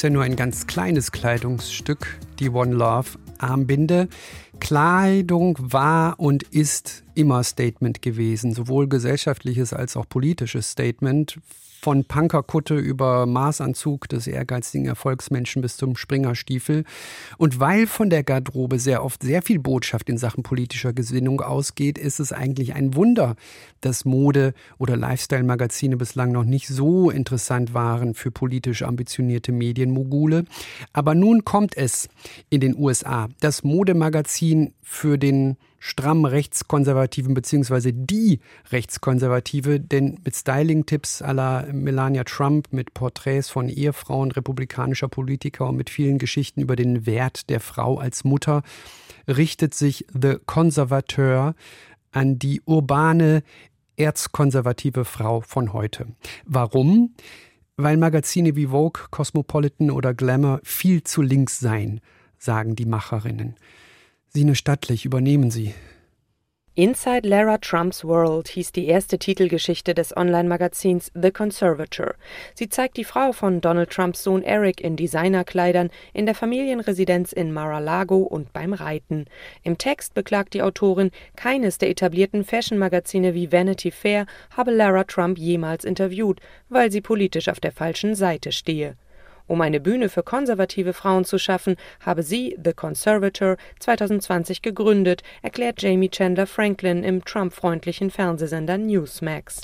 Ist 0.02 0.06
ja 0.06 0.10
nur 0.10 0.24
ein 0.24 0.34
ganz 0.34 0.66
kleines 0.66 1.12
Kleidungsstück, 1.12 2.18
die 2.40 2.50
One 2.50 2.74
Love 2.74 3.10
Armbinde. 3.38 4.08
Kleidung 4.58 5.56
war 5.60 6.18
und 6.18 6.42
ist 6.42 7.04
immer 7.14 7.44
Statement 7.44 8.02
gewesen, 8.02 8.52
sowohl 8.52 8.88
gesellschaftliches 8.88 9.72
als 9.72 9.96
auch 9.96 10.08
politisches 10.08 10.72
Statement. 10.72 11.38
Von 11.82 12.04
Punkerkutte 12.04 12.76
über 12.76 13.26
Maßanzug 13.26 14.08
des 14.08 14.28
ehrgeizigen 14.28 14.86
Erfolgsmenschen 14.86 15.62
bis 15.62 15.76
zum 15.76 15.96
Springerstiefel. 15.96 16.84
Und 17.38 17.58
weil 17.58 17.88
von 17.88 18.08
der 18.08 18.22
Garderobe 18.22 18.78
sehr 18.78 19.04
oft 19.04 19.24
sehr 19.24 19.42
viel 19.42 19.58
Botschaft 19.58 20.08
in 20.08 20.16
Sachen 20.16 20.44
politischer 20.44 20.92
Gesinnung 20.92 21.40
ausgeht, 21.40 21.98
ist 21.98 22.20
es 22.20 22.32
eigentlich 22.32 22.74
ein 22.74 22.94
Wunder, 22.94 23.34
dass 23.80 24.04
Mode- 24.04 24.54
oder 24.78 24.96
Lifestyle-Magazine 24.96 25.96
bislang 25.96 26.30
noch 26.30 26.44
nicht 26.44 26.68
so 26.68 27.10
interessant 27.10 27.74
waren 27.74 28.14
für 28.14 28.30
politisch 28.30 28.82
ambitionierte 28.82 29.50
Medienmogule. 29.50 30.44
Aber 30.92 31.16
nun 31.16 31.44
kommt 31.44 31.76
es 31.76 32.08
in 32.48 32.60
den 32.60 32.76
USA. 32.76 33.28
Das 33.40 33.64
Modemagazin 33.64 34.72
für 34.82 35.18
den 35.18 35.56
stramm 35.84 36.24
rechtskonservativen 36.24 37.34
beziehungsweise 37.34 37.92
die 37.92 38.38
Rechtskonservative, 38.70 39.80
denn 39.80 40.20
mit 40.24 40.36
Styling-Tipps 40.36 41.24
la 41.26 41.66
Melania 41.72 42.22
Trump, 42.22 42.68
mit 42.72 42.94
Porträts 42.94 43.50
von 43.50 43.68
Ehefrauen 43.68 44.30
republikanischer 44.30 45.08
Politiker 45.08 45.68
und 45.68 45.76
mit 45.76 45.90
vielen 45.90 46.18
Geschichten 46.18 46.60
über 46.60 46.76
den 46.76 47.04
Wert 47.04 47.50
der 47.50 47.58
Frau 47.58 47.98
als 47.98 48.22
Mutter 48.22 48.62
richtet 49.26 49.74
sich 49.74 50.06
The 50.12 50.36
Conservateur 50.46 51.56
an 52.12 52.38
die 52.38 52.62
urbane, 52.64 53.42
erzkonservative 53.96 55.04
Frau 55.04 55.40
von 55.40 55.72
heute. 55.72 56.06
Warum? 56.46 57.16
Weil 57.76 57.96
Magazine 57.96 58.54
wie 58.54 58.66
Vogue, 58.66 59.02
Cosmopolitan 59.10 59.90
oder 59.90 60.14
Glamour 60.14 60.60
viel 60.62 61.02
zu 61.02 61.22
links 61.22 61.58
seien, 61.58 62.00
sagen 62.38 62.76
die 62.76 62.86
Macherinnen. 62.86 63.56
Sine 64.34 64.54
Stattlich, 64.54 65.04
übernehmen 65.04 65.50
Sie. 65.50 65.74
Inside 66.74 67.28
Lara 67.28 67.58
Trumps 67.58 68.02
World 68.02 68.48
hieß 68.48 68.72
die 68.72 68.86
erste 68.86 69.18
Titelgeschichte 69.18 69.92
des 69.92 70.16
Online-Magazins 70.16 71.12
The 71.14 71.30
Conservator. 71.30 72.14
Sie 72.54 72.70
zeigt 72.70 72.96
die 72.96 73.04
Frau 73.04 73.32
von 73.32 73.60
Donald 73.60 73.90
Trumps 73.90 74.22
Sohn 74.22 74.42
Eric 74.42 74.80
in 74.80 74.96
Designerkleidern 74.96 75.90
in 76.14 76.24
der 76.24 76.34
Familienresidenz 76.34 77.34
in 77.34 77.52
Mar-a-Lago 77.52 78.20
und 78.22 78.54
beim 78.54 78.72
Reiten. 78.72 79.26
Im 79.64 79.76
Text 79.76 80.14
beklagt 80.14 80.54
die 80.54 80.62
Autorin, 80.62 81.10
keines 81.36 81.76
der 81.76 81.90
etablierten 81.90 82.42
Fashion-Magazine 82.42 83.34
wie 83.34 83.52
Vanity 83.52 83.90
Fair 83.90 84.24
habe 84.56 84.70
Lara 84.70 85.04
Trump 85.04 85.36
jemals 85.36 85.84
interviewt, 85.84 86.40
weil 86.70 86.90
sie 86.90 87.02
politisch 87.02 87.50
auf 87.50 87.60
der 87.60 87.72
falschen 87.72 88.14
Seite 88.14 88.50
stehe. 88.50 88.96
Um 89.52 89.60
eine 89.60 89.80
Bühne 89.80 90.08
für 90.08 90.22
konservative 90.22 90.94
Frauen 90.94 91.26
zu 91.26 91.36
schaffen, 91.36 91.76
habe 92.00 92.22
sie 92.22 92.56
The 92.64 92.72
Conservator 92.72 93.58
2020 93.80 94.62
gegründet, 94.62 95.22
erklärt 95.42 95.82
Jamie 95.82 96.08
Chandler 96.08 96.46
Franklin 96.46 97.04
im 97.04 97.22
Trump-freundlichen 97.22 98.10
Fernsehsender 98.10 98.78
Newsmax. 98.78 99.60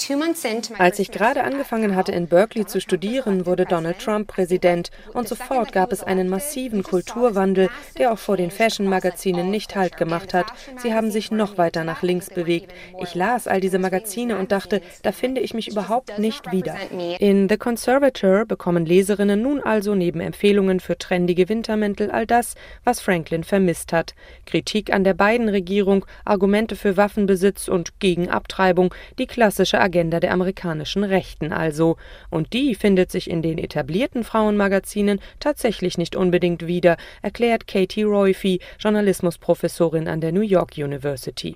Als 0.76 0.98
ich 0.98 1.10
gerade 1.10 1.42
angefangen 1.42 1.96
hatte, 1.96 2.12
in 2.12 2.26
Berkeley 2.26 2.66
zu 2.66 2.82
studieren, 2.82 3.46
wurde 3.46 3.64
Donald 3.64 3.98
Trump 3.98 4.28
Präsident 4.28 4.90
und 5.14 5.26
sofort 5.26 5.72
gab 5.72 5.90
es 5.90 6.02
einen 6.02 6.28
massiven 6.28 6.82
Kulturwandel, 6.82 7.70
der 7.96 8.12
auch 8.12 8.18
vor 8.18 8.36
den 8.36 8.50
Fashion-Magazinen 8.50 9.50
nicht 9.50 9.74
Halt 9.74 9.96
gemacht 9.96 10.34
hat. 10.34 10.52
Sie 10.82 10.92
haben 10.92 11.10
sich 11.10 11.30
noch 11.30 11.56
weiter 11.56 11.84
nach 11.84 12.02
links 12.02 12.28
bewegt. 12.28 12.74
Ich 13.00 13.14
las 13.14 13.46
all 13.46 13.62
diese 13.62 13.78
Magazine 13.78 14.36
und 14.36 14.52
dachte, 14.52 14.82
da 15.00 15.12
finde 15.12 15.40
ich 15.40 15.54
mich 15.54 15.68
überhaupt 15.68 16.18
nicht 16.18 16.52
wieder. 16.52 16.76
In 17.20 17.48
The 17.48 17.56
Conservator 17.56 18.44
bekommen 18.44 18.84
Leserinnen 18.84 19.40
nun 19.40 19.62
also 19.62 19.77
neben 19.94 20.20
Empfehlungen 20.20 20.80
für 20.80 20.96
trendige 20.96 21.48
Wintermäntel 21.48 22.10
all 22.10 22.26
das, 22.26 22.54
was 22.84 23.00
Franklin 23.00 23.44
vermisst 23.44 23.92
hat. 23.92 24.14
Kritik 24.46 24.92
an 24.92 25.04
der 25.04 25.14
Biden-Regierung, 25.14 26.06
Argumente 26.24 26.76
für 26.76 26.96
Waffenbesitz 26.96 27.68
und 27.68 28.00
gegen 28.00 28.30
Abtreibung, 28.30 28.94
die 29.18 29.26
klassische 29.26 29.80
Agenda 29.80 30.20
der 30.20 30.32
amerikanischen 30.32 31.04
Rechten 31.04 31.52
also. 31.52 31.96
Und 32.30 32.52
die 32.52 32.74
findet 32.74 33.10
sich 33.10 33.28
in 33.28 33.42
den 33.42 33.58
etablierten 33.58 34.24
Frauenmagazinen 34.24 35.20
tatsächlich 35.40 35.98
nicht 35.98 36.16
unbedingt 36.16 36.66
wieder, 36.66 36.96
erklärt 37.22 37.66
Katie 37.66 38.04
Royfey, 38.04 38.60
Journalismusprofessorin 38.78 40.08
an 40.08 40.20
der 40.20 40.32
New 40.32 40.40
York 40.40 40.72
University. 40.76 41.54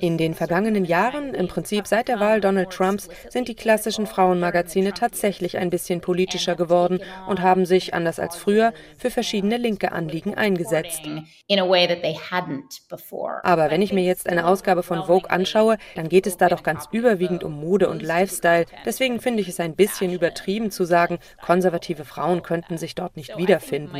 In 0.00 0.16
den 0.16 0.34
vergangenen 0.34 0.84
Jahren, 0.84 1.34
im 1.34 1.48
Prinzip 1.48 1.86
seit 1.86 2.08
der 2.08 2.20
Wahl 2.20 2.40
Donald 2.40 2.70
Trumps, 2.70 3.08
sind 3.28 3.48
die 3.48 3.54
klassischen 3.54 4.06
Frauenmagazine 4.06 4.94
tatsächlich 4.94 5.58
ein 5.58 5.70
bisschen 5.70 6.00
politischer 6.00 6.54
geworden 6.54 6.77
geworden 6.78 7.00
und 7.26 7.42
haben 7.42 7.66
sich, 7.66 7.94
anders 7.94 8.18
als 8.18 8.36
früher, 8.36 8.72
für 8.96 9.10
verschiedene 9.10 9.56
linke 9.56 9.92
Anliegen 9.92 10.34
eingesetzt. 10.34 11.02
Aber 13.42 13.70
wenn 13.70 13.82
ich 13.82 13.92
mir 13.92 14.04
jetzt 14.04 14.28
eine 14.28 14.46
Ausgabe 14.46 14.82
von 14.82 15.04
Vogue 15.04 15.30
anschaue, 15.30 15.78
dann 15.96 16.08
geht 16.08 16.26
es 16.26 16.36
da 16.36 16.48
doch 16.48 16.62
ganz 16.62 16.88
überwiegend 16.92 17.44
um 17.44 17.60
Mode 17.60 17.88
und 17.88 18.02
Lifestyle. 18.02 18.66
Deswegen 18.84 19.20
finde 19.20 19.42
ich 19.42 19.48
es 19.48 19.60
ein 19.60 19.74
bisschen 19.74 20.12
übertrieben 20.12 20.70
zu 20.70 20.84
sagen, 20.84 21.18
konservative 21.42 22.04
Frauen 22.04 22.42
könnten 22.42 22.78
sich 22.78 22.94
dort 22.94 23.16
nicht 23.16 23.36
wiederfinden. 23.36 23.96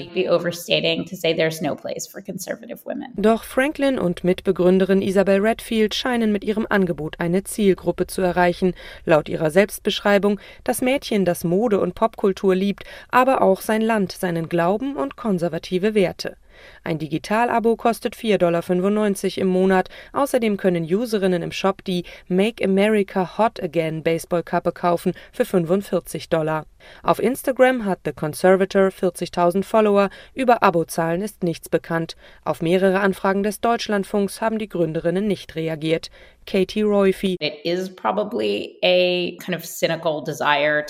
Doch 3.16 3.44
Franklin 3.44 3.98
und 3.98 4.24
Mitbegründerin 4.24 5.02
Isabel 5.02 5.40
Redfield 5.40 5.94
scheinen 5.94 6.32
mit 6.32 6.44
ihrem 6.44 6.66
Angebot 6.68 7.18
eine 7.18 7.44
Zielgruppe 7.44 8.06
zu 8.06 8.22
erreichen. 8.22 8.74
Laut 9.04 9.28
ihrer 9.28 9.50
Selbstbeschreibung 9.50 10.38
das 10.64 10.82
Mädchen, 10.82 11.24
das 11.24 11.44
Mode 11.44 11.80
und 11.80 11.94
Popkultur 11.94 12.54
liebt, 12.54 12.67
liebt, 12.68 12.84
aber 13.10 13.40
auch 13.40 13.62
sein 13.62 13.80
Land, 13.80 14.12
seinen 14.12 14.50
Glauben 14.50 14.96
und 14.96 15.16
konservative 15.16 15.94
Werte. 15.94 16.36
Ein 16.84 16.98
Digitalabo 16.98 17.76
kostet 17.76 18.16
4,95 18.16 18.38
Dollar 18.38 19.42
im 19.42 19.46
Monat. 19.48 19.88
Außerdem 20.12 20.56
können 20.56 20.84
Userinnen 20.84 21.42
im 21.42 21.52
Shop 21.52 21.84
die 21.84 22.04
Make 22.26 22.64
America 22.64 23.38
Hot 23.38 23.62
Again 23.62 24.02
Baseballkappe 24.02 24.72
kaufen 24.72 25.12
für 25.32 25.44
45 25.44 26.28
Dollar. 26.28 26.66
Auf 27.02 27.18
Instagram 27.18 27.84
hat 27.84 28.00
The 28.04 28.12
Conservator 28.12 28.88
40.000 28.88 29.64
Follower. 29.64 30.10
Über 30.34 30.62
Abozahlen 30.62 31.22
ist 31.22 31.42
nichts 31.42 31.68
bekannt. 31.68 32.16
Auf 32.44 32.62
mehrere 32.62 33.00
Anfragen 33.00 33.42
des 33.42 33.60
Deutschlandfunks 33.60 34.40
haben 34.40 34.58
die 34.58 34.68
Gründerinnen 34.68 35.26
nicht 35.26 35.54
reagiert. 35.54 36.10
Katie 36.48 36.80
Royfey. 36.80 37.36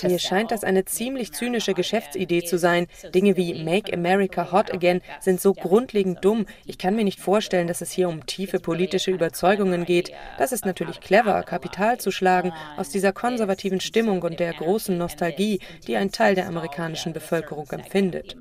Mir 0.03 0.19
scheint 0.19 0.51
das 0.51 0.63
eine 0.63 0.85
ziemlich 0.85 1.33
zynische 1.33 1.73
Geschäftsidee 1.73 2.45
zu 2.45 2.57
sein. 2.57 2.87
Dinge 3.13 3.35
wie 3.35 3.61
Make 3.61 3.91
America 3.93 4.53
Hot 4.53 4.73
Again 4.73 5.01
sind 5.19 5.41
so 5.41 5.53
grundlegend 5.53 6.23
dumm. 6.23 6.45
Ich 6.65 6.77
kann 6.77 6.95
mir 6.95 7.03
nicht 7.03 7.19
vorstellen, 7.19 7.67
dass 7.67 7.81
es 7.81 7.91
hier 7.91 8.07
um 8.07 8.25
tiefe 8.25 8.61
politische 8.61 9.11
Überzeugungen 9.11 9.83
geht. 9.83 10.13
Das 10.37 10.53
ist 10.53 10.65
natürlich 10.65 11.01
clever, 11.01 11.43
Kapital 11.43 11.99
zu 11.99 12.11
schlagen 12.11 12.53
aus 12.77 12.87
dieser 12.87 13.11
konservativen 13.11 13.81
Stimmung 13.81 14.21
und 14.21 14.39
der 14.39 14.53
großen 14.53 14.97
Nostalgie, 14.97 15.59
die 15.87 15.97
ein 15.97 16.13
Teil 16.13 16.35
der 16.35 16.47
amerikanischen 16.47 17.11
Bevölkerung 17.11 17.67
empfindet. 17.71 18.37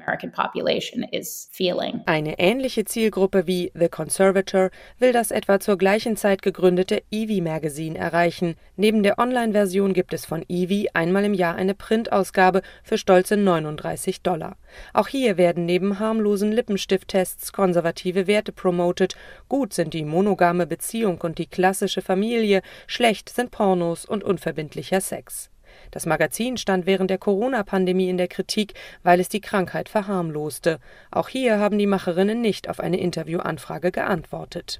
Eine 2.07 2.39
ähnliche 2.39 2.85
Zielgruppe 2.85 3.49
wie 3.49 3.73
The 3.75 3.89
Conservator 3.89 4.71
will 5.01 5.13
das 5.13 5.33
etwa 5.33 5.59
zur 5.59 5.77
gleichen 5.77 6.17
Zeit 6.17 6.43
gegründete 6.43 7.03
Evie 7.11 7.41
Magazine 7.41 7.99
erreichen. 7.99 8.55
Neben 8.77 9.03
der 9.03 9.19
Online-Version 9.19 9.95
gibt 9.95 10.13
es 10.13 10.27
von 10.27 10.45
Evie 10.49 10.89
einmal 10.95 11.25
im 11.25 11.35
Jahr 11.35 11.57
eine 11.57 11.75
Printausgabe 11.75 12.63
für 12.83 12.99
stolze 12.99 13.37
39 13.37 14.23
Dollar. 14.23 14.57
Auch 14.93 15.09
hier 15.09 15.37
werden 15.37 15.67
neben 15.67 15.99
harmlosen 15.99 16.53
Lippenstifttests 16.53 17.53
konservative 17.53 18.27
Werte 18.27 18.53
promotet. 18.53 19.17
Gut 19.49 19.73
sind 19.73 19.95
die 19.95 20.05
monogame 20.05 20.67
Beziehung 20.67 21.21
und 21.21 21.39
die 21.39 21.47
klassische 21.47 22.03
Familie, 22.03 22.63
schlecht 22.87 23.29
sind 23.29 23.51
Pornos 23.51 24.05
und 24.05 24.25
unverbindlicher 24.25 25.01
Sex. 25.01 25.51
Das 25.91 26.07
Magazin 26.07 26.57
stand 26.57 26.87
während 26.87 27.11
der 27.11 27.19
Corona-Pandemie 27.19 28.09
in 28.09 28.19
der 28.19 28.29
Kritik, 28.29 28.75
weil 29.03 29.21
es 29.21 29.29
die 29.29 29.41
Krankheit 29.41 29.89
verharmloste. 29.89 30.79
Auch 31.11 31.29
hier 31.29 31.59
haben 31.59 31.79
die 31.79 31.87
Macherinnen 31.87 32.41
nicht 32.41 32.69
auf 32.69 32.81
eine 32.81 32.99
Interviewanfrage 32.99 33.93
geantwortet. 33.93 34.79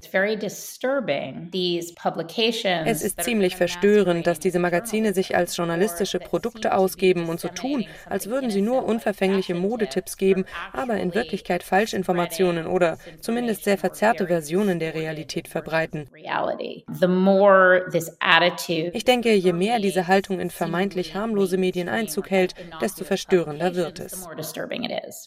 Es 2.85 3.01
ist 3.01 3.23
ziemlich 3.23 3.55
verstörend, 3.55 4.27
dass 4.27 4.39
diese 4.39 4.59
Magazine 4.59 5.13
sich 5.13 5.35
als 5.35 5.55
journalistische 5.57 6.19
Produkte 6.19 6.73
ausgeben 6.75 7.29
und 7.29 7.39
so 7.39 7.47
tun, 7.47 7.85
als 8.07 8.27
würden 8.29 8.49
sie 8.49 8.61
nur 8.61 8.85
unverfängliche 8.85 9.55
Modetipps 9.55 10.17
geben, 10.17 10.45
aber 10.73 10.97
in 10.97 11.13
Wirklichkeit 11.13 11.63
Falschinformationen 11.63 12.67
oder 12.67 12.97
zumindest 13.21 13.63
sehr 13.63 13.77
verzerrte 13.77 14.27
Versionen 14.27 14.79
der 14.79 14.93
Realität 14.93 15.47
verbreiten. 15.47 16.07
Ich 18.93 19.05
denke, 19.05 19.33
je 19.33 19.53
mehr 19.53 19.79
diese 19.79 20.07
Haltung 20.07 20.39
in 20.39 20.49
vermeintlich 20.49 20.98
vermeintlich 20.99 21.15
harmlose 21.15 21.57
Medien 21.57 21.89
Einzug 21.89 22.29
hält, 22.29 22.55
desto 22.81 23.03
verstörender 23.03 23.75
wird 23.75 23.99
es. 23.99 24.27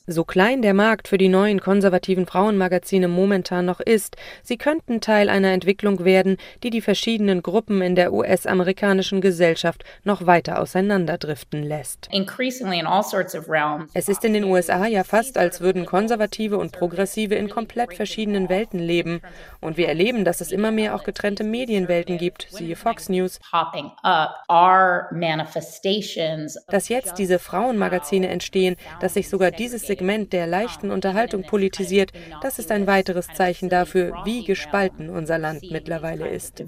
So 0.07 0.25
klein 0.25 0.63
der 0.63 0.75
Markt 0.75 1.09
für 1.09 1.19
die 1.19 1.29
neuen 1.29 1.61
konservativen 1.61 2.27
Frauenmagazine 2.27 3.09
momentan 3.09 3.65
noch 3.67 3.81
ist, 3.81 4.17
sie 4.43 4.57
könnten 4.57 5.01
Teil 5.01 5.29
einer 5.29 5.53
Entwicklung 5.53 6.05
werden, 6.05 6.37
die 6.63 6.71
die 6.71 6.81
verschiedenen 6.81 7.43
Gruppen 7.43 7.83
in 7.83 7.95
der 7.95 8.13
US-amerikanischen 8.13 9.21
Gesellschaft 9.21 9.85
noch 10.05 10.27
weiter 10.27 10.61
auseinanderdriften 10.61 11.63
lässt. 11.63 12.09
Es 13.95 14.09
ist 14.09 14.25
in 14.25 14.35
den 14.35 14.45
USA 14.45 14.87
ja 14.87 15.05
fast, 15.05 15.39
als 15.39 15.61
würden 15.61 15.87
Konservative 15.87 16.59
und 16.59 16.73
Progressive 16.73 17.35
in 17.35 17.49
komplett 17.49 17.95
verschiedenen 17.95 18.49
Welten 18.49 18.79
leben. 18.79 19.21
Und 19.61 19.77
wir 19.77 19.89
erleben, 19.89 20.25
dass 20.25 20.41
es 20.41 20.53
immer 20.53 20.71
mehr 20.71 20.95
auch 20.95 21.05
getrennte 21.05 21.45
Medienwelten 21.45 22.19
gibt, 22.19 22.49
siehe 22.51 22.77
Fox 22.77 23.09
News 23.09 23.41
Dass 26.69 26.89
jetzt 26.89 27.19
diese 27.19 27.39
Frauenmagazine 27.39 28.29
entstehen, 28.29 28.77
dass 29.01 29.15
sich 29.15 29.29
sogar 29.29 29.51
dieses 29.51 29.83
Segment 29.83 30.33
der 30.33 30.47
leichten 30.47 30.91
Unterhaltung 30.91 31.43
politisiert, 31.43 32.13
das 32.43 32.59
ist 32.59 32.71
ein 32.71 32.87
weiteres 32.87 33.29
Zeichen 33.35 33.69
dafür, 33.69 34.15
wie 34.25 34.45
gespalten 34.45 35.11
unser 35.11 35.39
Land 35.39 35.71
mittlerweile 35.71 36.29
ist 36.29 36.63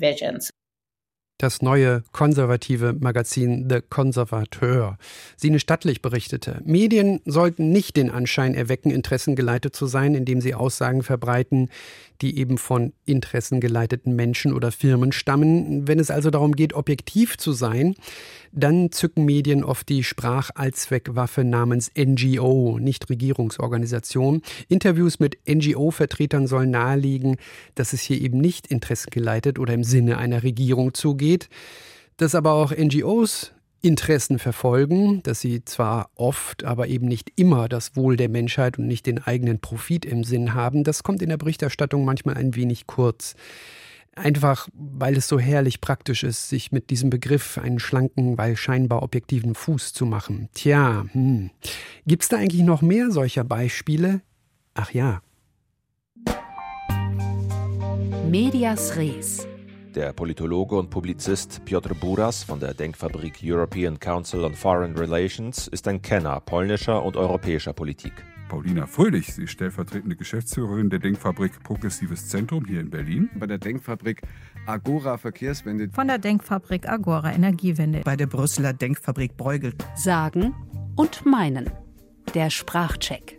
das 1.45 1.61
neue 1.61 2.03
konservative 2.13 2.95
Magazin 2.99 3.69
The 3.69 3.81
Conservateur. 3.83 4.97
Sine 5.37 5.61
Stattlich 5.61 6.01
berichtete, 6.01 6.63
Medien 6.65 7.21
sollten 7.27 7.71
nicht 7.71 7.99
den 7.99 8.11
Anschein 8.11 8.55
erwecken, 8.55 8.91
interessengeleitet 8.91 9.77
zu 9.77 9.87
sein, 9.87 10.15
indem 10.15 10.41
sie 10.41 10.55
Aussagen 10.55 11.03
verbreiten, 11.03 11.69
die 12.23 12.39
eben 12.39 12.57
von 12.57 12.93
interessengeleiteten 13.05 14.17
Menschen 14.17 14.55
oder 14.55 14.73
Firmen 14.73 15.13
stammen. 15.13 15.87
Wenn 15.87 15.99
es 15.99 16.11
also 16.11 16.31
darum 16.31 16.53
geht, 16.53 16.73
objektiv 16.73 17.37
zu 17.37 17.53
sein, 17.53 17.95
dann 18.53 18.93
zücken 18.93 19.25
Medien 19.25 19.65
oft 19.65 19.89
die 19.89 20.05
Sprachallzweckwaffe 20.05 21.45
namens 21.45 21.91
NGO, 21.99 22.79
nicht 22.79 23.11
Regierungsorganisation. 23.11 24.43
Interviews 24.69 25.19
mit 25.19 25.39
NGO-Vertretern 25.47 26.47
sollen 26.47 26.71
nahelegen, 26.71 27.37
dass 27.75 27.93
es 27.93 28.01
hier 28.01 28.21
eben 28.21 28.39
nicht 28.39 28.69
interessengeleitet 28.69 29.59
oder 29.59 29.75
im 29.75 29.85
Sinne 29.85 30.19
einer 30.19 30.45
Regierung 30.45 30.95
zugeht, 30.95 31.34
dass 32.17 32.35
aber 32.35 32.53
auch 32.53 32.71
NGOs 32.71 33.53
Interessen 33.85 34.39
verfolgen, 34.39 35.23
dass 35.25 35.41
sie 35.41 35.63
zwar 35.65 36.09
oft, 36.15 36.65
aber 36.65 36.89
eben 36.89 37.07
nicht 37.07 37.33
immer 37.37 37.69
das 37.69 37.97
Wohl 37.97 38.17
der 38.17 38.31
Menschheit 38.31 38.79
und 38.79 38.87
nicht 38.87 39.05
den 39.05 39.23
eigenen 39.23 39.61
Profit 39.61 40.07
im 40.07 40.25
Sinn 40.25 40.55
haben. 40.55 40.85
Das 40.85 41.03
kommt 41.03 41.21
in 41.21 41.29
der 41.29 41.37
Berichterstattung 41.37 42.05
manchmal 42.05 42.39
ein 42.39 42.55
wenig 42.55 42.87
kurz. 42.87 43.35
Einfach, 44.17 44.69
weil 44.73 45.17
es 45.17 45.29
so 45.29 45.39
herrlich 45.39 45.83
praktisch 45.83 46.23
ist, 46.23 46.49
sich 46.49 46.73
mit 46.73 46.89
diesem 46.89 47.11
Begriff 47.11 47.59
einen 47.59 47.79
schlanken, 47.79 48.39
weil 48.39 48.57
scheinbar 48.57 49.03
objektiven 49.03 49.55
Fuß 49.55 49.93
zu 49.93 50.07
machen. 50.07 50.49
Tja, 50.55 51.05
hm. 51.13 51.51
gibt's 52.07 52.29
da 52.29 52.39
eigentlich 52.39 52.63
noch 52.63 52.81
mehr 52.81 53.11
solcher 53.11 53.45
Beispiele? 53.45 54.23
Ach 54.73 54.93
ja. 54.93 55.21
Medias 58.31 58.97
Res. 58.97 59.47
Der 59.95 60.13
Politologe 60.13 60.75
und 60.75 60.91
Publizist 60.91 61.65
Piotr 61.65 61.95
Buras 61.95 62.43
von 62.43 62.59
der 62.59 62.75
Denkfabrik 62.75 63.39
European 63.45 64.01
Council 64.01 64.45
on 64.45 64.53
Foreign 64.53 64.97
Relations 64.97 65.69
ist 65.69 65.87
ein 65.87 66.03
Kenner 66.03 66.41
polnischer 66.41 67.01
und 67.05 67.17
europäischer 67.17 67.73
Politik. 67.73 68.13
Paulina 68.49 68.87
Fröhlich. 68.87 69.33
Sie 69.33 69.45
ist 69.45 69.53
stellvertretende 69.53 70.17
Geschäftsführerin 70.17 70.91
der 70.91 70.99
Denkfabrik 70.99 71.63
Progressives 71.63 72.29
Zentrum 72.29 72.65
hier 72.65 72.81
in 72.81 72.91
Berlin. 72.91 73.31
Bei 73.37 73.47
der 73.47 73.59
Denkfabrik 73.59 74.23
Agora 74.67 75.17
Verkehrswende. 75.17 75.89
Von 75.93 76.09
der 76.09 76.19
Denkfabrik 76.19 76.89
Agora 76.89 77.33
Energiewende. 77.33 78.01
Bei 78.05 78.17
der 78.17 78.27
Brüsseler 78.27 78.73
Denkfabrik 78.73 79.37
Bruegel. 79.37 79.75
Sagen 79.95 80.55
und 80.97 81.25
meinen. 81.25 81.71
Der 82.35 82.51
Sprachcheck. 82.51 83.39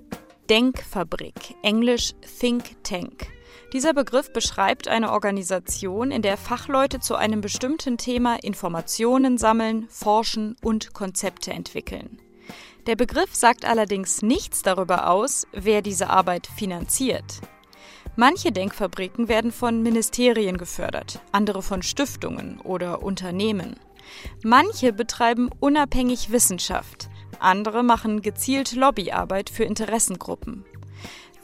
Denkfabrik, 0.50 1.56
englisch 1.64 2.14
Think 2.40 2.82
Tank. 2.84 3.35
Dieser 3.76 3.94
Begriff 3.94 4.32
beschreibt 4.32 4.88
eine 4.88 5.12
Organisation, 5.12 6.10
in 6.10 6.22
der 6.22 6.38
Fachleute 6.38 7.02
zu 7.02 7.16
einem 7.16 7.42
bestimmten 7.42 7.98
Thema 7.98 8.42
Informationen 8.42 9.38
sammeln, 9.38 9.90
forschen 9.90 10.56
und 10.64 10.94
Konzepte 10.94 11.52
entwickeln. 11.52 12.22
Der 12.88 12.96
Begriff 12.96 13.36
sagt 13.36 13.66
allerdings 13.66 14.22
nichts 14.22 14.62
darüber 14.62 15.10
aus, 15.10 15.46
wer 15.52 15.82
diese 15.82 16.10
Arbeit 16.10 16.48
finanziert. 16.48 17.42
Manche 18.16 18.54
Denkfabriken 18.54 19.28
werden 19.28 19.52
von 19.52 19.84
Ministerien 19.84 20.58
gefördert, 20.58 21.20
andere 21.34 21.62
von 21.62 21.82
Stiftungen 21.82 22.62
oder 22.62 23.04
Unternehmen. 23.04 23.76
Manche 24.42 24.94
betreiben 24.94 25.50
unabhängig 25.60 26.32
Wissenschaft, 26.32 27.10
andere 27.42 27.84
machen 27.84 28.22
gezielt 28.22 28.72
Lobbyarbeit 28.72 29.50
für 29.50 29.66
Interessengruppen. 29.66 30.64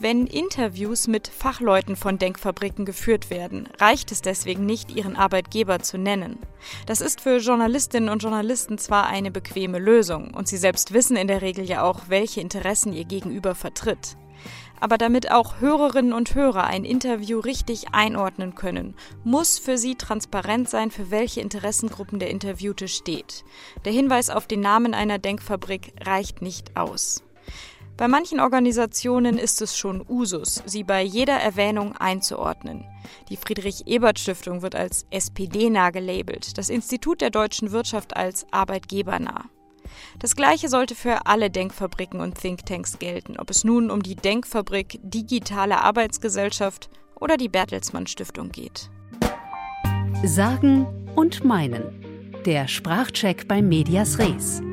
Wenn 0.03 0.25
Interviews 0.25 1.08
mit 1.08 1.27
Fachleuten 1.27 1.96
von 1.96 2.17
Denkfabriken 2.17 2.86
geführt 2.86 3.29
werden, 3.29 3.70
reicht 3.79 4.12
es 4.12 4.24
deswegen 4.24 4.65
nicht, 4.65 4.89
ihren 4.89 5.15
Arbeitgeber 5.15 5.77
zu 5.77 6.00
nennen. 6.00 6.39
Das 6.88 7.01
ist 7.01 7.22
für 7.22 7.38
Journalistinnen 7.38 8.10
und 8.10 8.24
Journalisten 8.24 8.79
zwar 8.79 9.05
eine 9.05 9.29
bequeme 9.29 9.77
Lösung, 9.77 10.34
und 10.34 10.48
sie 10.48 10.58
selbst 10.58 10.91
wissen 10.91 11.17
in 11.17 11.27
der 11.27 11.43
Regel 11.43 11.65
ja 11.65 11.84
auch, 11.84 12.05
welche 12.08 12.41
Interessen 12.41 12.93
ihr 12.93 13.05
Gegenüber 13.05 13.53
vertritt. 13.53 14.17
Aber 14.79 14.98
damit 14.98 15.29
auch 15.29 15.60
Hörerinnen 15.60 16.13
und 16.13 16.34
Hörer 16.34 16.63
ein 16.63 16.84
Interview 16.84 17.39
richtig 17.39 17.93
einordnen 17.93 18.55
können, 18.55 18.96
muss 19.24 19.60
für 19.60 19.77
sie 19.77 19.93
transparent 19.93 20.67
sein, 20.67 20.89
für 20.89 21.12
welche 21.12 21.41
Interessengruppen 21.41 22.17
der 22.17 22.32
Interviewte 22.32 22.88
steht. 22.88 23.43
Der 23.86 23.93
Hinweis 23.93 24.32
auf 24.32 24.47
den 24.47 24.62
Namen 24.62 24.95
einer 24.95 25.19
Denkfabrik 25.19 25.93
reicht 26.08 26.41
nicht 26.41 26.75
aus. 26.75 27.21
Bei 28.01 28.07
manchen 28.07 28.39
Organisationen 28.39 29.37
ist 29.37 29.61
es 29.61 29.77
schon 29.77 30.03
Usus, 30.09 30.63
sie 30.65 30.83
bei 30.83 31.03
jeder 31.03 31.35
Erwähnung 31.35 31.95
einzuordnen. 31.95 32.83
Die 33.29 33.37
Friedrich-Ebert-Stiftung 33.37 34.63
wird 34.63 34.73
als 34.73 35.05
SPD-nah 35.11 35.91
gelabelt, 35.91 36.57
das 36.57 36.69
Institut 36.69 37.21
der 37.21 37.29
deutschen 37.29 37.71
Wirtschaft 37.71 38.17
als 38.17 38.47
arbeitgebernah. 38.49 39.45
Das 40.17 40.35
Gleiche 40.35 40.67
sollte 40.67 40.95
für 40.95 41.27
alle 41.27 41.51
Denkfabriken 41.51 42.21
und 42.21 42.39
Thinktanks 42.39 42.97
gelten, 42.97 43.37
ob 43.37 43.51
es 43.51 43.63
nun 43.63 43.91
um 43.91 44.01
die 44.01 44.15
Denkfabrik 44.15 44.99
Digitale 45.03 45.83
Arbeitsgesellschaft 45.83 46.89
oder 47.19 47.37
die 47.37 47.49
Bertelsmann 47.49 48.07
Stiftung 48.07 48.49
geht. 48.51 48.89
Sagen 50.23 50.87
und 51.15 51.43
meinen. 51.43 52.33
Der 52.47 52.67
Sprachcheck 52.67 53.47
bei 53.47 53.61
Medias 53.61 54.17
Res. 54.17 54.63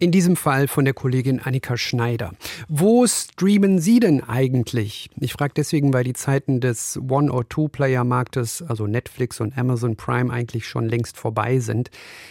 In 0.00 0.10
diesem 0.10 0.34
Fall 0.34 0.66
von 0.66 0.84
der 0.84 0.92
Kollegin 0.92 1.40
Annika 1.40 1.76
Schneider. 1.76 2.32
Wo 2.68 3.06
streamen 3.06 3.78
Sie 3.78 4.00
denn 4.00 4.24
eigentlich? 4.24 5.08
Ich 5.20 5.32
frage 5.32 5.54
deswegen, 5.56 5.92
weil 5.92 6.02
die 6.02 6.14
Zeiten 6.14 6.60
des 6.60 6.98
One- 7.08 7.30
or 7.30 7.48
Two-Player-Marktes, 7.48 8.62
also 8.62 8.88
Netflix 8.88 9.40
und 9.40 9.56
Amazon 9.56 9.94
Prime, 9.96 10.32
eigentlich 10.32 10.66
schon 10.66 10.88
längst 10.88 11.16
vorbei 11.16 11.60
sind. 11.60 11.90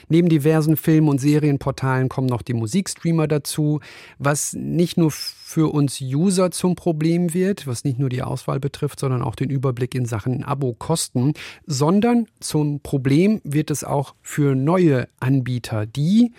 Neben 0.09 0.27
diversen 0.27 0.75
Film- 0.75 1.07
und 1.07 1.21
Serienportalen 1.21 2.09
kommen 2.09 2.27
noch 2.27 2.41
die 2.41 2.53
Musikstreamer 2.53 3.27
dazu, 3.29 3.79
was 4.19 4.53
nicht 4.53 4.97
nur 4.97 5.11
für 5.11 5.73
uns 5.73 6.01
User 6.01 6.51
zum 6.51 6.75
Problem 6.75 7.33
wird, 7.33 7.65
was 7.65 7.85
nicht 7.85 7.97
nur 7.97 8.09
die 8.09 8.23
Auswahl 8.23 8.59
betrifft, 8.59 8.99
sondern 8.99 9.21
auch 9.21 9.35
den 9.35 9.49
Überblick 9.49 9.95
in 9.95 10.05
Sachen 10.05 10.43
Abo-Kosten, 10.43 11.33
sondern 11.65 12.27
zum 12.41 12.81
Problem 12.81 13.39
wird 13.45 13.71
es 13.71 13.83
auch 13.85 14.15
für 14.21 14.53
neue 14.53 15.07
Anbieter, 15.19 15.85
die 15.85 16.33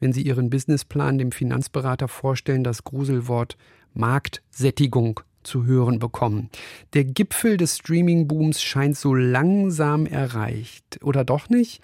wenn 0.00 0.12
Sie 0.12 0.22
Ihren 0.22 0.50
Businessplan 0.50 1.18
dem 1.18 1.32
Finanzberater 1.32 2.08
vorstellen, 2.08 2.64
das 2.64 2.84
Gruselwort 2.84 3.56
Marktsättigung 3.94 5.20
zu 5.42 5.64
hören 5.64 5.98
bekommen. 5.98 6.50
Der 6.94 7.04
Gipfel 7.04 7.56
des 7.56 7.76
Streaming-Booms 7.78 8.62
scheint 8.62 8.96
so 8.96 9.14
langsam 9.14 10.06
erreicht. 10.06 11.00
Oder 11.02 11.24
doch 11.24 11.48
nicht? 11.48 11.80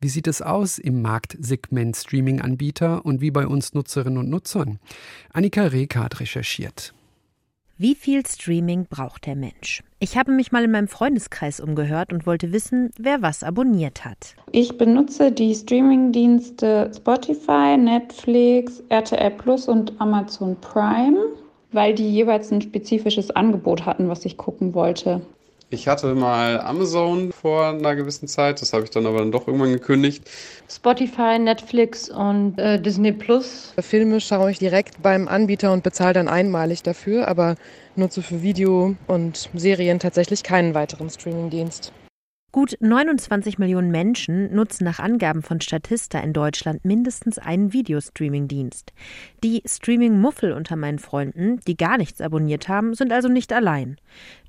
Wie 0.00 0.08
sieht 0.08 0.26
es 0.26 0.42
aus 0.42 0.78
im 0.78 1.00
Marktsegment 1.02 1.96
Streaming-Anbieter 1.96 3.04
und 3.04 3.20
wie 3.20 3.30
bei 3.30 3.46
uns 3.46 3.74
Nutzerinnen 3.74 4.18
und 4.18 4.30
Nutzern? 4.30 4.78
Annika 5.32 5.66
Reka 5.66 6.04
hat 6.04 6.20
recherchiert. 6.20 6.92
Wie 7.82 7.96
viel 7.96 8.24
Streaming 8.24 8.86
braucht 8.88 9.26
der 9.26 9.34
Mensch? 9.34 9.82
Ich 9.98 10.16
habe 10.16 10.30
mich 10.30 10.52
mal 10.52 10.62
in 10.62 10.70
meinem 10.70 10.86
Freundeskreis 10.86 11.58
umgehört 11.58 12.12
und 12.12 12.28
wollte 12.28 12.52
wissen, 12.52 12.92
wer 12.96 13.22
was 13.22 13.42
abonniert 13.42 14.04
hat. 14.04 14.36
Ich 14.52 14.78
benutze 14.78 15.32
die 15.32 15.52
Streamingdienste 15.52 16.92
Spotify, 16.96 17.76
Netflix, 17.76 18.84
RTL 18.88 19.32
Plus 19.32 19.66
und 19.66 20.00
Amazon 20.00 20.56
Prime, 20.60 21.18
weil 21.72 21.92
die 21.92 22.08
jeweils 22.08 22.52
ein 22.52 22.62
spezifisches 22.62 23.32
Angebot 23.32 23.84
hatten, 23.84 24.08
was 24.08 24.24
ich 24.24 24.36
gucken 24.36 24.74
wollte. 24.74 25.20
Ich 25.72 25.88
hatte 25.88 26.14
mal 26.14 26.60
Amazon 26.60 27.32
vor 27.32 27.68
einer 27.68 27.96
gewissen 27.96 28.28
Zeit, 28.28 28.60
das 28.60 28.74
habe 28.74 28.84
ich 28.84 28.90
dann 28.90 29.06
aber 29.06 29.20
dann 29.20 29.32
doch 29.32 29.46
irgendwann 29.46 29.72
gekündigt. 29.72 30.28
Spotify, 30.68 31.38
Netflix 31.38 32.10
und 32.10 32.58
äh, 32.58 32.78
Disney 32.78 33.10
Plus. 33.10 33.72
Filme 33.80 34.20
schaue 34.20 34.50
ich 34.50 34.58
direkt 34.58 35.00
beim 35.00 35.28
Anbieter 35.28 35.72
und 35.72 35.82
bezahle 35.82 36.12
dann 36.12 36.28
einmalig 36.28 36.82
dafür, 36.82 37.26
aber 37.26 37.54
nutze 37.96 38.20
für 38.20 38.42
Video 38.42 38.96
und 39.06 39.48
Serien 39.54 39.98
tatsächlich 39.98 40.42
keinen 40.42 40.74
weiteren 40.74 41.08
Streamingdienst. 41.08 41.90
Gut 42.54 42.76
29 42.80 43.58
Millionen 43.58 43.90
Menschen 43.90 44.54
nutzen 44.54 44.84
nach 44.84 44.98
Angaben 44.98 45.40
von 45.40 45.62
Statista 45.62 46.18
in 46.18 46.34
Deutschland 46.34 46.84
mindestens 46.84 47.38
einen 47.38 47.72
Videostreaming-Dienst. 47.72 48.92
Die 49.42 49.62
Streaming-Muffel 49.64 50.52
unter 50.52 50.76
meinen 50.76 50.98
Freunden, 50.98 51.60
die 51.66 51.78
gar 51.78 51.96
nichts 51.96 52.20
abonniert 52.20 52.68
haben, 52.68 52.92
sind 52.92 53.10
also 53.10 53.28
nicht 53.28 53.54
allein. 53.54 53.96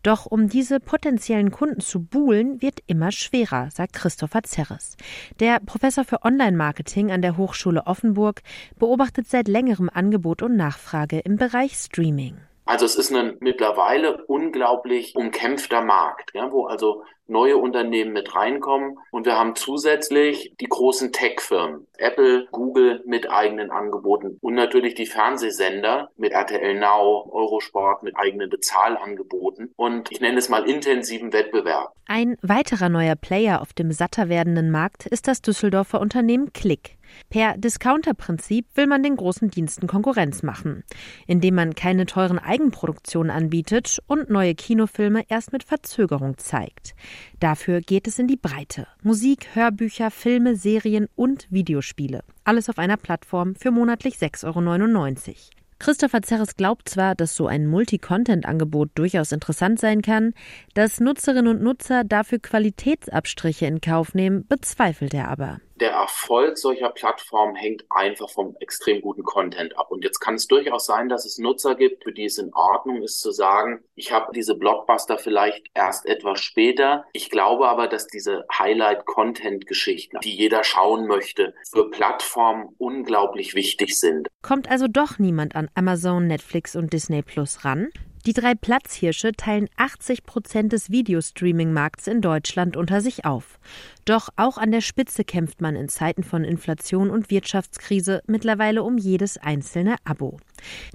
Doch 0.03 0.25
um 0.25 0.49
diese 0.49 0.81
potenziellen 0.81 1.51
Kunden 1.51 1.79
zu 1.79 2.03
buhlen, 2.03 2.61
wird 2.61 2.81
immer 2.87 3.13
schwerer, 3.13 3.69
sagt 3.71 3.93
Christopher 3.93 4.43
Zerres. 4.43 4.97
Der 5.39 5.61
Professor 5.65 6.03
für 6.03 6.25
Online-Marketing 6.25 7.09
an 7.09 7.21
der 7.21 7.37
Hochschule 7.37 7.87
Offenburg 7.87 8.41
beobachtet 8.77 9.29
seit 9.29 9.47
längerem 9.47 9.89
Angebot 9.89 10.41
und 10.41 10.57
Nachfrage 10.57 11.19
im 11.19 11.37
Bereich 11.37 11.75
Streaming. 11.75 12.35
Also 12.65 12.85
es 12.85 12.95
ist 12.95 13.13
ein 13.13 13.37
mittlerweile 13.39 14.23
unglaublich 14.25 15.15
umkämpfter 15.15 15.81
Markt, 15.83 16.31
ja, 16.33 16.51
wo 16.51 16.65
also 16.65 17.03
neue 17.33 17.57
Unternehmen 17.57 18.13
mit 18.13 18.33
reinkommen. 18.33 18.97
Und 19.11 19.25
wir 19.25 19.37
haben 19.37 19.55
zusätzlich 19.55 20.53
die 20.61 20.67
großen 20.67 21.11
Tech-Firmen, 21.11 21.85
Apple, 21.97 22.47
Google 22.51 23.03
mit 23.05 23.29
eigenen 23.29 23.71
Angeboten 23.71 24.37
und 24.39 24.53
natürlich 24.53 24.95
die 24.95 25.05
Fernsehsender 25.05 26.11
mit 26.15 26.31
RTL 26.31 26.79
Now, 26.79 27.29
Eurosport 27.31 28.03
mit 28.03 28.15
eigenen 28.15 28.49
Bezahlangeboten 28.49 29.73
und 29.75 30.11
ich 30.11 30.21
nenne 30.21 30.37
es 30.37 30.47
mal 30.47 30.69
intensiven 30.69 31.33
Wettbewerb. 31.33 31.93
Ein 32.05 32.37
weiterer 32.41 32.89
neuer 32.89 33.15
Player 33.15 33.61
auf 33.61 33.73
dem 33.73 33.91
satter 33.91 34.29
werdenden 34.29 34.71
Markt 34.71 35.05
ist 35.05 35.27
das 35.27 35.41
Düsseldorfer 35.41 35.99
Unternehmen 35.99 36.53
Click. 36.53 36.97
Per 37.29 37.57
Discounter-Prinzip 37.57 38.65
will 38.75 38.87
man 38.87 39.03
den 39.03 39.15
großen 39.15 39.49
Diensten 39.49 39.87
Konkurrenz 39.87 40.43
machen, 40.43 40.83
indem 41.27 41.55
man 41.55 41.75
keine 41.75 42.05
teuren 42.05 42.39
Eigenproduktionen 42.39 43.31
anbietet 43.31 43.99
und 44.07 44.29
neue 44.29 44.55
Kinofilme 44.55 45.23
erst 45.29 45.53
mit 45.53 45.63
Verzögerung 45.63 46.37
zeigt. 46.37 46.95
Dafür 47.39 47.81
geht 47.81 48.07
es 48.07 48.19
in 48.19 48.27
die 48.27 48.38
Breite. 48.38 48.88
Musik, 49.01 49.49
Hörbücher, 49.53 50.12
Filme, 50.12 50.55
Serien 50.55 51.07
und 51.15 51.47
Videospiele. 51.49 52.23
Alles 52.43 52.69
auf 52.69 52.79
einer 52.79 52.97
Plattform 52.97 53.55
für 53.55 53.71
monatlich 53.71 54.15
6,99 54.15 55.27
Euro. 55.27 55.36
Christopher 55.79 56.21
Zerres 56.21 56.55
glaubt 56.55 56.88
zwar, 56.88 57.13
dass 57.13 57.36
so 57.36 57.47
ein 57.47 57.67
Multi-Content-Angebot 57.67 58.91
durchaus 58.95 59.33
interessant 59.33 59.79
sein 59.79 60.01
kann, 60.01 60.33
dass 60.73 61.01
Nutzerinnen 61.01 61.57
und 61.57 61.62
Nutzer 61.62 62.05
dafür 62.05 62.39
Qualitätsabstriche 62.39 63.65
in 63.65 63.81
Kauf 63.81 64.13
nehmen, 64.13 64.47
bezweifelt 64.47 65.13
er 65.13 65.27
aber 65.27 65.59
der 65.75 65.91
Erfolg 65.91 66.57
solcher 66.57 66.89
Plattformen 66.89 67.55
hängt 67.55 67.83
einfach 67.89 68.29
vom 68.29 68.55
extrem 68.59 69.01
guten 69.01 69.23
Content 69.23 69.77
ab. 69.77 69.91
Und 69.91 70.03
jetzt 70.03 70.19
kann 70.19 70.36
es 70.36 70.47
durchaus 70.47 70.86
sein, 70.86 71.09
dass 71.09 71.25
es 71.25 71.38
Nutzer 71.38 71.75
gibt, 71.75 72.03
für 72.03 72.12
die 72.12 72.25
es 72.25 72.38
in 72.38 72.53
Ordnung 72.53 73.01
ist 73.01 73.19
zu 73.21 73.31
sagen, 73.31 73.83
ich 73.95 74.12
habe 74.12 74.31
diese 74.33 74.55
Blockbuster 74.55 75.17
vielleicht 75.17 75.67
erst 75.73 76.05
etwas 76.05 76.39
später. 76.39 77.05
Ich 77.13 77.29
glaube 77.29 77.67
aber, 77.67 77.88
dass 77.88 78.07
diese 78.07 78.45
Highlight-Content-Geschichten, 78.57 80.19
die 80.23 80.36
jeder 80.36 80.63
schauen 80.63 81.07
möchte, 81.07 81.53
für 81.71 81.89
Plattformen 81.89 82.75
unglaublich 82.77 83.55
wichtig 83.55 83.99
sind. 83.99 84.27
Kommt 84.41 84.69
also 84.69 84.88
doch 84.88 85.19
niemand 85.19 85.55
an 85.55 85.69
Amazon, 85.75 86.27
Netflix 86.27 86.75
und 86.75 86.93
Disney 86.93 87.21
Plus 87.21 87.65
ran? 87.65 87.89
Die 88.25 88.31
drei 88.31 88.55
Platzhirsche 88.55 89.33
teilen 89.33 89.69
80 89.75 90.23
Prozent 90.23 90.71
des 90.71 90.89
Videostreaming-Markts 90.89 92.07
in 92.07 92.21
Deutschland 92.21 92.77
unter 92.77 93.01
sich 93.01 93.25
auf. 93.25 93.59
Doch 94.05 94.29
auch 94.35 94.57
an 94.57 94.71
der 94.71 94.81
Spitze 94.81 95.23
kämpft 95.23 95.61
man 95.61 95.75
in 95.75 95.87
Zeiten 95.87 96.23
von 96.23 96.43
Inflation 96.43 97.09
und 97.09 97.29
Wirtschaftskrise 97.29 98.21
mittlerweile 98.27 98.83
um 98.83 98.97
jedes 98.97 99.37
einzelne 99.37 99.95
Abo. 100.03 100.39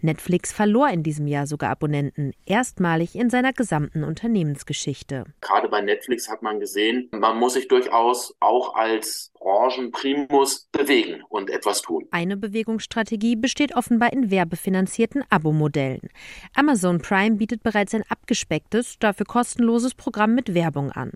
Netflix 0.03 0.53
verlor 0.53 0.89
in 0.91 1.03
diesem 1.03 1.27
Jahr 1.27 1.47
sogar 1.47 1.71
Abonnenten, 1.71 2.33
erstmalig 2.45 3.15
in 3.15 3.31
seiner 3.31 3.53
gesamten 3.53 4.05
Unternehmensgeschichte. 4.05 5.25
Gerade 5.41 5.69
bei 5.69 5.81
Netflix 5.81 6.29
hat 6.29 6.43
man 6.43 6.61
gesehen, 6.61 7.09
man 7.13 7.39
muss 7.39 7.55
sich 7.55 7.69
durchaus 7.69 8.35
auch 8.41 8.75
als 8.75 9.33
Branchenprimus 9.39 10.69
bewegen 10.73 11.23
und 11.29 11.49
etwas 11.51 11.83
tun. 11.83 12.07
Eine 12.11 12.37
Bewegungsstrategie 12.37 13.37
besteht 13.37 13.75
offenbar 13.75 14.13
in 14.13 14.31
werbefinanzierten 14.31 15.23
Abo-Modellen. 15.31 16.09
Amazon 16.55 16.99
Prime 16.99 17.37
bietet 17.37 17.63
bereits 17.63 17.95
ein 17.95 18.05
abgespecktes, 18.09 18.99
dafür 18.99 19.27
kostenloses 19.27 19.95
Programm 19.95 20.35
mit 20.35 20.55
Werbung 20.55 20.91
an. 20.93 21.13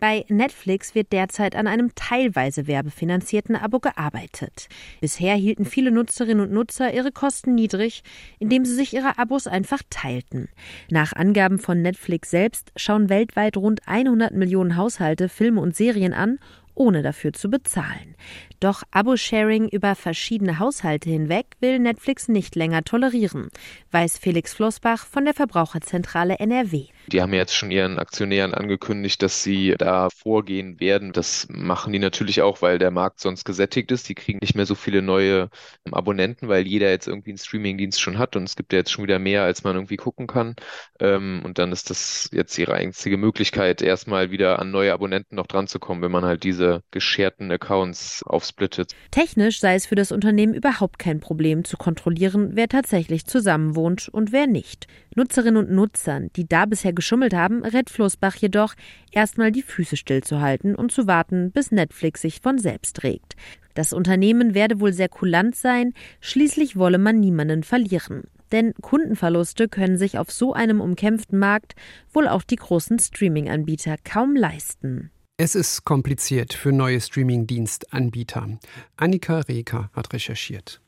Bei 0.00 0.24
Netflix 0.28 0.94
wird 0.94 1.12
derzeit 1.12 1.35
an 1.38 1.66
einem 1.66 1.94
teilweise 1.94 2.66
werbefinanzierten 2.66 3.56
Abo 3.56 3.78
gearbeitet. 3.78 4.68
Bisher 5.00 5.34
hielten 5.34 5.64
viele 5.64 5.90
Nutzerinnen 5.90 6.46
und 6.46 6.52
Nutzer 6.52 6.94
ihre 6.94 7.12
Kosten 7.12 7.54
niedrig, 7.54 8.02
indem 8.38 8.64
sie 8.64 8.74
sich 8.74 8.94
ihre 8.94 9.18
Abos 9.18 9.46
einfach 9.46 9.82
teilten. 9.90 10.48
Nach 10.90 11.12
Angaben 11.12 11.58
von 11.58 11.82
Netflix 11.82 12.30
selbst 12.30 12.72
schauen 12.76 13.08
weltweit 13.08 13.56
rund 13.56 13.86
100 13.86 14.34
Millionen 14.34 14.76
Haushalte 14.76 15.28
Filme 15.28 15.60
und 15.60 15.76
Serien 15.76 16.14
an 16.14 16.38
ohne 16.76 17.02
dafür 17.02 17.32
zu 17.32 17.50
bezahlen. 17.50 18.14
Doch 18.60 18.82
Abo-Sharing 18.90 19.68
über 19.68 19.94
verschiedene 19.94 20.58
Haushalte 20.58 21.10
hinweg 21.10 21.46
will 21.60 21.78
Netflix 21.78 22.28
nicht 22.28 22.56
länger 22.56 22.84
tolerieren, 22.84 23.50
weiß 23.90 24.16
Felix 24.16 24.54
Flossbach 24.54 25.06
von 25.06 25.26
der 25.26 25.34
Verbraucherzentrale 25.34 26.38
NRW. 26.38 26.86
Die 27.08 27.20
haben 27.20 27.34
jetzt 27.34 27.54
schon 27.54 27.70
ihren 27.70 27.98
Aktionären 27.98 28.54
angekündigt, 28.54 29.22
dass 29.22 29.42
sie 29.42 29.74
da 29.76 30.08
vorgehen 30.10 30.80
werden. 30.80 31.12
Das 31.12 31.46
machen 31.50 31.92
die 31.92 31.98
natürlich 31.98 32.40
auch, 32.42 32.62
weil 32.62 32.78
der 32.78 32.90
Markt 32.90 33.20
sonst 33.20 33.44
gesättigt 33.44 33.92
ist. 33.92 34.08
Die 34.08 34.14
kriegen 34.14 34.38
nicht 34.40 34.54
mehr 34.54 34.66
so 34.66 34.74
viele 34.74 35.02
neue 35.02 35.50
Abonnenten, 35.92 36.48
weil 36.48 36.66
jeder 36.66 36.90
jetzt 36.90 37.06
irgendwie 37.06 37.30
einen 37.30 37.38
Streamingdienst 37.38 38.00
schon 38.00 38.18
hat 38.18 38.36
und 38.36 38.44
es 38.44 38.56
gibt 38.56 38.72
ja 38.72 38.78
jetzt 38.78 38.90
schon 38.90 39.04
wieder 39.04 39.18
mehr, 39.18 39.44
als 39.44 39.64
man 39.64 39.76
irgendwie 39.76 39.96
gucken 39.96 40.26
kann. 40.26 40.56
Ähm, 40.98 41.42
und 41.44 41.58
dann 41.58 41.72
ist 41.72 41.90
das 41.90 42.30
jetzt 42.32 42.58
ihre 42.58 42.74
einzige 42.74 43.18
Möglichkeit, 43.18 43.82
erstmal 43.82 44.30
wieder 44.30 44.58
an 44.58 44.70
neue 44.70 44.92
Abonnenten 44.92 45.36
noch 45.36 45.46
dran 45.46 45.68
zu 45.68 45.78
kommen, 45.78 46.02
wenn 46.02 46.10
man 46.10 46.24
halt 46.24 46.42
diese 46.42 46.65
gescherten 46.90 47.50
Accounts 47.50 48.22
aufsplittet. 48.24 48.92
Technisch 49.10 49.60
sei 49.60 49.74
es 49.74 49.86
für 49.86 49.94
das 49.94 50.12
Unternehmen 50.12 50.54
überhaupt 50.54 50.98
kein 50.98 51.20
Problem 51.20 51.64
zu 51.64 51.76
kontrollieren, 51.76 52.50
wer 52.52 52.68
tatsächlich 52.68 53.26
zusammenwohnt 53.26 54.08
und 54.08 54.32
wer 54.32 54.46
nicht. 54.46 54.86
Nutzerinnen 55.14 55.64
und 55.64 55.70
Nutzern, 55.70 56.30
die 56.36 56.46
da 56.48 56.66
bisher 56.66 56.92
geschummelt 56.92 57.34
haben, 57.34 57.64
rät 57.64 57.90
Flossbach 57.90 58.36
jedoch, 58.36 58.74
erstmal 59.12 59.52
die 59.52 59.62
Füße 59.62 59.96
stillzuhalten 59.96 60.74
und 60.74 60.92
zu 60.92 61.06
warten, 61.06 61.50
bis 61.52 61.72
Netflix 61.72 62.22
sich 62.22 62.40
von 62.40 62.58
selbst 62.58 63.02
regt. 63.02 63.36
Das 63.74 63.92
Unternehmen 63.92 64.54
werde 64.54 64.80
wohl 64.80 64.92
sehr 64.92 65.08
kulant 65.08 65.54
sein, 65.54 65.92
schließlich 66.20 66.76
wolle 66.76 66.98
man 66.98 67.20
niemanden 67.20 67.62
verlieren. 67.62 68.24
Denn 68.52 68.74
Kundenverluste 68.80 69.68
können 69.68 69.98
sich 69.98 70.18
auf 70.18 70.30
so 70.30 70.52
einem 70.52 70.80
umkämpften 70.80 71.38
Markt 71.38 71.74
wohl 72.12 72.28
auch 72.28 72.42
die 72.42 72.56
großen 72.56 72.98
Streaming-Anbieter 72.98 73.96
kaum 74.04 74.36
leisten. 74.36 75.10
Es 75.38 75.54
ist 75.54 75.84
kompliziert 75.84 76.54
für 76.54 76.72
neue 76.72 76.98
Streaming-Dienstanbieter. 76.98 78.58
Annika 78.96 79.40
Reker 79.40 79.90
hat 79.92 80.10
recherchiert. 80.14 80.80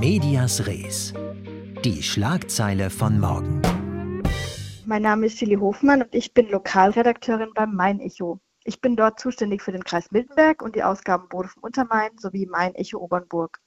Medias 0.00 0.66
Res. 0.66 1.12
Die 1.84 2.02
Schlagzeile 2.02 2.88
von 2.88 3.20
morgen. 3.20 3.60
Mein 4.86 5.02
Name 5.02 5.26
ist 5.26 5.36
Chili 5.36 5.56
Hofmann 5.56 6.04
und 6.04 6.14
ich 6.14 6.32
bin 6.32 6.48
Lokalredakteurin 6.48 7.50
beim 7.54 7.74
Main 7.74 8.00
Echo. 8.00 8.40
Ich 8.64 8.80
bin 8.80 8.96
dort 8.96 9.20
zuständig 9.20 9.60
für 9.60 9.72
den 9.72 9.84
Kreis 9.84 10.10
Miltenberg 10.10 10.62
und 10.62 10.74
die 10.74 10.84
Ausgaben 10.84 11.28
Boden 11.28 11.50
Untermain 11.60 12.16
sowie 12.16 12.46
Main 12.46 12.74
Echo 12.76 12.96
Obernburg. 12.96 13.60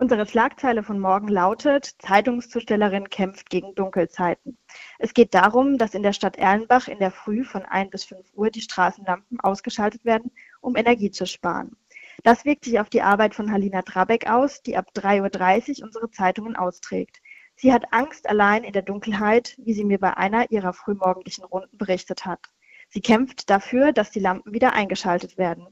Unsere 0.00 0.26
Schlagzeile 0.26 0.82
von 0.82 0.98
morgen 0.98 1.28
lautet, 1.28 1.84
Zeitungszustellerin 1.98 3.10
kämpft 3.10 3.50
gegen 3.50 3.74
Dunkelzeiten. 3.74 4.56
Es 4.98 5.12
geht 5.12 5.34
darum, 5.34 5.76
dass 5.76 5.92
in 5.92 6.02
der 6.02 6.14
Stadt 6.14 6.36
Erlenbach 6.38 6.88
in 6.88 7.00
der 7.00 7.10
Früh 7.10 7.44
von 7.44 7.66
1 7.66 7.90
bis 7.90 8.04
5 8.04 8.32
Uhr 8.32 8.48
die 8.48 8.62
Straßenlampen 8.62 9.40
ausgeschaltet 9.40 10.06
werden, 10.06 10.32
um 10.62 10.74
Energie 10.74 11.10
zu 11.10 11.26
sparen. 11.26 11.76
Das 12.22 12.46
wirkt 12.46 12.64
sich 12.64 12.80
auf 12.80 12.88
die 12.88 13.02
Arbeit 13.02 13.34
von 13.34 13.52
Halina 13.52 13.82
Drabeck 13.82 14.26
aus, 14.26 14.62
die 14.62 14.74
ab 14.74 14.86
3.30 14.96 15.80
Uhr 15.80 15.84
unsere 15.88 16.10
Zeitungen 16.10 16.56
austrägt. 16.56 17.20
Sie 17.56 17.70
hat 17.70 17.92
Angst 17.92 18.26
allein 18.26 18.64
in 18.64 18.72
der 18.72 18.80
Dunkelheit, 18.80 19.54
wie 19.58 19.74
sie 19.74 19.84
mir 19.84 19.98
bei 19.98 20.16
einer 20.16 20.50
ihrer 20.50 20.72
frühmorgendlichen 20.72 21.44
Runden 21.44 21.76
berichtet 21.76 22.24
hat. 22.24 22.40
Sie 22.88 23.02
kämpft 23.02 23.50
dafür, 23.50 23.92
dass 23.92 24.10
die 24.10 24.20
Lampen 24.20 24.54
wieder 24.54 24.72
eingeschaltet 24.72 25.36
werden. 25.36 25.66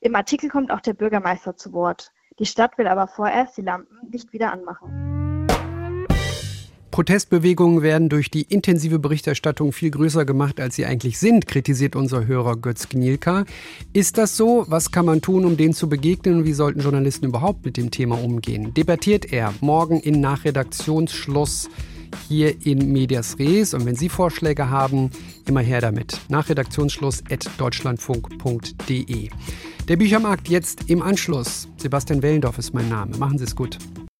Im 0.00 0.14
Artikel 0.14 0.48
kommt 0.48 0.70
auch 0.70 0.80
der 0.80 0.94
Bürgermeister 0.94 1.58
zu 1.58 1.74
Wort. 1.74 2.14
Die 2.38 2.46
Stadt 2.46 2.76
will 2.76 2.86
aber 2.86 3.06
vorerst 3.06 3.56
die 3.56 3.62
Lampen 3.62 4.10
nicht 4.10 4.32
wieder 4.32 4.52
anmachen. 4.52 5.46
Protestbewegungen 6.90 7.82
werden 7.82 8.08
durch 8.08 8.30
die 8.30 8.42
intensive 8.42 8.98
Berichterstattung 8.98 9.72
viel 9.72 9.90
größer 9.90 10.24
gemacht, 10.24 10.60
als 10.60 10.76
sie 10.76 10.86
eigentlich 10.86 11.18
sind, 11.18 11.46
kritisiert 11.46 11.94
unser 11.94 12.26
Hörer 12.26 12.56
Götz 12.56 12.88
Gnielka. 12.88 13.44
Ist 13.92 14.16
das 14.16 14.36
so? 14.36 14.64
Was 14.68 14.92
kann 14.92 15.04
man 15.04 15.20
tun, 15.20 15.44
um 15.44 15.58
denen 15.58 15.74
zu 15.74 15.90
begegnen? 15.90 16.46
Wie 16.46 16.54
sollten 16.54 16.80
Journalisten 16.80 17.26
überhaupt 17.26 17.66
mit 17.66 17.76
dem 17.76 17.90
Thema 17.90 18.22
umgehen? 18.22 18.72
Debattiert 18.72 19.30
er 19.30 19.52
morgen 19.60 20.00
in 20.00 20.20
Nachredaktionsschluss 20.20 21.68
hier 22.28 22.66
in 22.66 22.92
Medias 22.92 23.38
Res. 23.38 23.74
Und 23.74 23.84
wenn 23.84 23.94
Sie 23.94 24.08
Vorschläge 24.08 24.70
haben, 24.70 25.10
immer 25.46 25.60
her 25.60 25.82
damit. 25.82 26.18
Nach 26.28 26.48
Redaktionsschluss 26.48 27.22
at 27.30 27.46
deutschlandfunk.de. 27.58 29.28
Der 29.88 29.96
Büchermarkt 29.96 30.48
jetzt 30.48 30.90
im 30.90 31.00
Anschluss. 31.00 31.68
Sebastian 31.76 32.20
Wellendorf 32.20 32.58
ist 32.58 32.74
mein 32.74 32.88
Name. 32.88 33.16
Machen 33.18 33.38
Sie 33.38 33.44
es 33.44 33.54
gut. 33.54 33.78